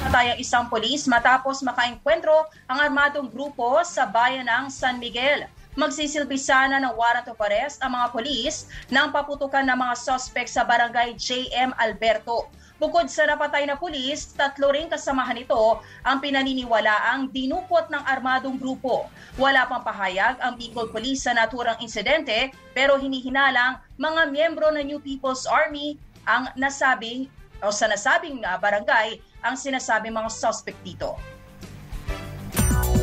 namatay 0.08 0.32
ang 0.32 0.40
isang 0.40 0.66
polis 0.72 1.04
matapos 1.04 1.60
makaengkwentro 1.60 2.48
ang 2.72 2.80
armadong 2.80 3.28
grupo 3.28 3.84
sa 3.84 4.08
bayan 4.08 4.48
ng 4.48 4.72
San 4.72 5.04
Miguel. 5.04 5.52
Magsisilbi 5.76 6.40
sana 6.40 6.80
ng 6.80 6.96
warrant 6.96 7.28
of 7.28 7.36
arrest 7.44 7.84
ang 7.84 7.92
mga 7.92 8.16
polis 8.16 8.72
nang 8.88 9.12
paputukan 9.12 9.68
ng 9.68 9.76
mga 9.76 10.00
suspect 10.00 10.48
sa 10.48 10.64
barangay 10.64 11.12
JM 11.20 11.76
Alberto. 11.76 12.48
Bukod 12.80 13.12
sa 13.12 13.28
napatay 13.28 13.68
na 13.68 13.76
pulis, 13.76 14.32
tatlo 14.32 14.72
ring 14.72 14.88
kasamahan 14.88 15.44
nito 15.44 15.84
ang 16.08 16.24
pinaniniwalaang 16.24 17.28
dinukot 17.28 17.92
ng 17.92 18.04
armadong 18.08 18.56
grupo. 18.56 19.12
Wala 19.36 19.68
pang 19.68 19.84
pahayag 19.84 20.40
ang 20.40 20.56
Bicol 20.56 20.88
Police 20.88 21.28
sa 21.28 21.36
naturang 21.36 21.84
insidente 21.84 22.56
pero 22.72 22.96
hinihinalang 22.96 23.76
mga 24.00 24.32
miyembro 24.32 24.72
ng 24.72 24.88
New 24.88 25.04
People's 25.04 25.44
Army 25.44 26.00
ang 26.24 26.48
nasabing 26.56 27.28
o 27.62 27.74
sa 27.74 27.90
nasabing 27.90 28.42
uh, 28.46 28.58
barangay 28.62 29.18
ang 29.42 29.58
sinasabi 29.58 30.14
mga 30.14 30.30
suspect 30.30 30.78
dito. 30.86 31.18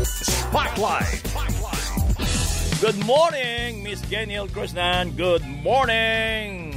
Spotlight! 0.04 1.24
Good 2.78 3.00
morning, 3.08 3.80
Miss 3.80 4.04
Geniel 4.06 4.44
Krishnan. 4.50 5.16
Good 5.16 5.42
morning! 5.64 6.74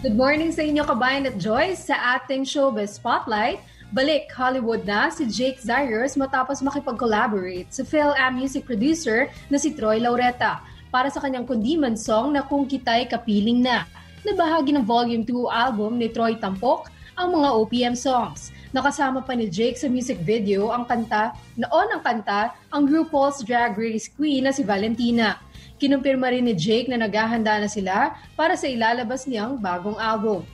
Good 0.00 0.16
morning 0.16 0.48
sa 0.48 0.64
inyo 0.64 0.80
kabayan 0.88 1.28
at 1.28 1.36
Joyce 1.36 1.92
sa 1.92 2.16
ating 2.16 2.48
showbiz 2.48 2.96
spotlight. 2.96 3.60
Balik 3.92 4.32
Hollywood 4.32 4.88
na 4.88 5.12
si 5.12 5.28
Jake 5.28 5.60
Zarius 5.60 6.16
matapos 6.16 6.64
makipag-collaborate 6.64 7.68
sa 7.68 7.84
Phil-Am 7.84 8.38
music 8.38 8.64
producer 8.64 9.28
na 9.52 9.60
si 9.60 9.76
Troy 9.76 10.00
Laureta 10.00 10.64
para 10.88 11.12
sa 11.12 11.20
kanyang 11.20 11.44
kundiman 11.44 11.98
song 12.00 12.32
na 12.32 12.40
Kung 12.40 12.64
Kita'y 12.64 13.10
Kapiling 13.10 13.60
Na, 13.60 13.84
na 14.24 14.32
bahagi 14.32 14.72
ng 14.72 14.86
Volume 14.86 15.26
2 15.26 15.50
album 15.52 16.00
ni 16.00 16.08
Troy 16.08 16.38
Tampok 16.40 16.88
ang 17.20 17.36
mga 17.36 17.48
OPM 17.52 17.92
songs. 17.92 18.48
Nakasama 18.72 19.20
pa 19.20 19.36
ni 19.36 19.44
Jake 19.52 19.76
sa 19.76 19.92
music 19.92 20.24
video 20.24 20.72
ang 20.72 20.88
kanta, 20.88 21.36
noon 21.60 21.88
ang 21.92 22.00
kanta, 22.00 22.56
ang 22.72 22.88
RuPaul's 22.88 23.44
Drag 23.44 23.76
Race 23.76 24.08
Queen 24.08 24.48
na 24.48 24.56
si 24.56 24.64
Valentina. 24.64 25.36
Kinumpirma 25.76 26.32
rin 26.32 26.48
ni 26.48 26.56
Jake 26.56 26.88
na 26.88 26.96
naghahanda 26.96 27.60
na 27.60 27.68
sila 27.68 28.16
para 28.32 28.56
sa 28.56 28.72
ilalabas 28.72 29.28
niyang 29.28 29.60
bagong 29.60 30.00
album. 30.00 30.48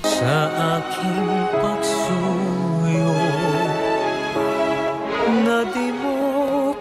Sa 0.00 0.48
aking 0.80 1.28
pagsuyo 1.60 3.12
Na 5.44 5.60
di 5.68 5.92
mo 5.92 6.16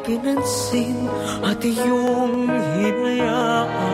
pinansin 0.08 1.04
At 1.43 1.60
iyong 1.60 2.47
hinayaan 2.80 3.88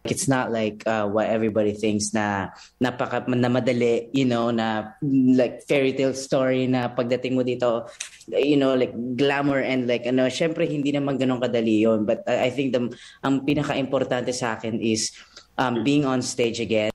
It's 0.00 0.24
not 0.24 0.48
like 0.48 0.80
uh, 0.88 1.04
what 1.04 1.28
everybody 1.28 1.76
thinks 1.76 2.16
na 2.16 2.56
napaka 2.80 3.28
na 3.28 3.52
madali, 3.52 4.08
you 4.16 4.24
know, 4.24 4.48
na 4.48 4.96
like 5.04 5.60
fairy 5.68 5.92
tale 5.92 6.16
story 6.16 6.64
na 6.64 6.88
pagdating 6.88 7.36
mo 7.36 7.44
dito, 7.44 7.84
you 8.32 8.56
know, 8.56 8.72
like 8.72 8.96
glamour 9.20 9.60
and 9.60 9.84
like 9.84 10.08
ano, 10.08 10.32
syempre 10.32 10.64
hindi 10.64 10.96
naman 10.96 11.20
ganun 11.20 11.36
kadali 11.36 11.84
yon. 11.84 12.08
But 12.08 12.24
I, 12.24 12.48
I 12.48 12.50
think 12.50 12.72
the 12.72 12.88
ang 13.20 13.44
pinaka-importante 13.44 14.32
sa 14.32 14.56
akin 14.56 14.80
is 14.80 15.12
um, 15.60 15.84
being 15.84 16.08
on 16.08 16.24
stage 16.24 16.64
again. 16.64 16.88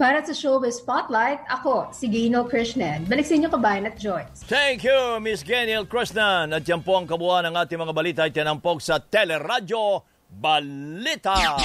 Para 0.00 0.24
sa 0.24 0.32
Showbiz 0.32 0.80
Spotlight, 0.80 1.44
ako, 1.52 1.92
si 1.92 2.08
Gaino 2.08 2.48
Krishnan. 2.48 3.04
Balik 3.04 3.28
sa 3.28 3.36
inyo 3.36 3.52
kabayan 3.52 3.84
at 3.84 4.00
Joyce. 4.00 4.48
Thank 4.48 4.88
you, 4.88 5.20
Miss 5.20 5.44
Geniel 5.44 5.84
Krishnan. 5.84 6.56
At 6.56 6.64
yan 6.64 6.80
po 6.80 6.96
ang 6.96 7.04
kabuuan 7.04 7.44
ng 7.44 7.52
ating 7.60 7.76
mga 7.76 7.92
balita 7.92 8.20
ay 8.24 8.32
tinampok 8.32 8.80
sa 8.80 8.96
Teleradyo 8.96 10.09
Balita. 10.30 11.58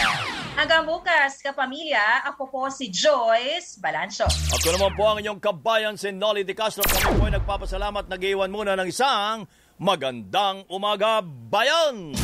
Hanggang 0.56 0.88
bukas, 0.88 1.44
kapamilya, 1.44 2.26
ako 2.32 2.50
po 2.50 2.62
si 2.72 2.90
Joyce 2.90 3.78
Balancho. 3.78 4.26
Ako 4.26 4.68
naman 4.74 4.92
po 4.98 5.04
ang 5.06 5.18
inyong 5.22 5.40
kabayan 5.44 5.96
si 6.00 6.10
Nolly 6.10 6.42
De 6.42 6.58
Castro. 6.58 6.82
Kami 6.82 7.20
po 7.20 7.28
ay 7.30 7.36
nagpapasalamat. 7.38 8.10
Nag-iwan 8.10 8.50
muna 8.50 8.74
ng 8.80 8.88
isang 8.88 9.46
magandang 9.78 10.64
umaga, 10.72 11.20
bayan! 11.22 12.16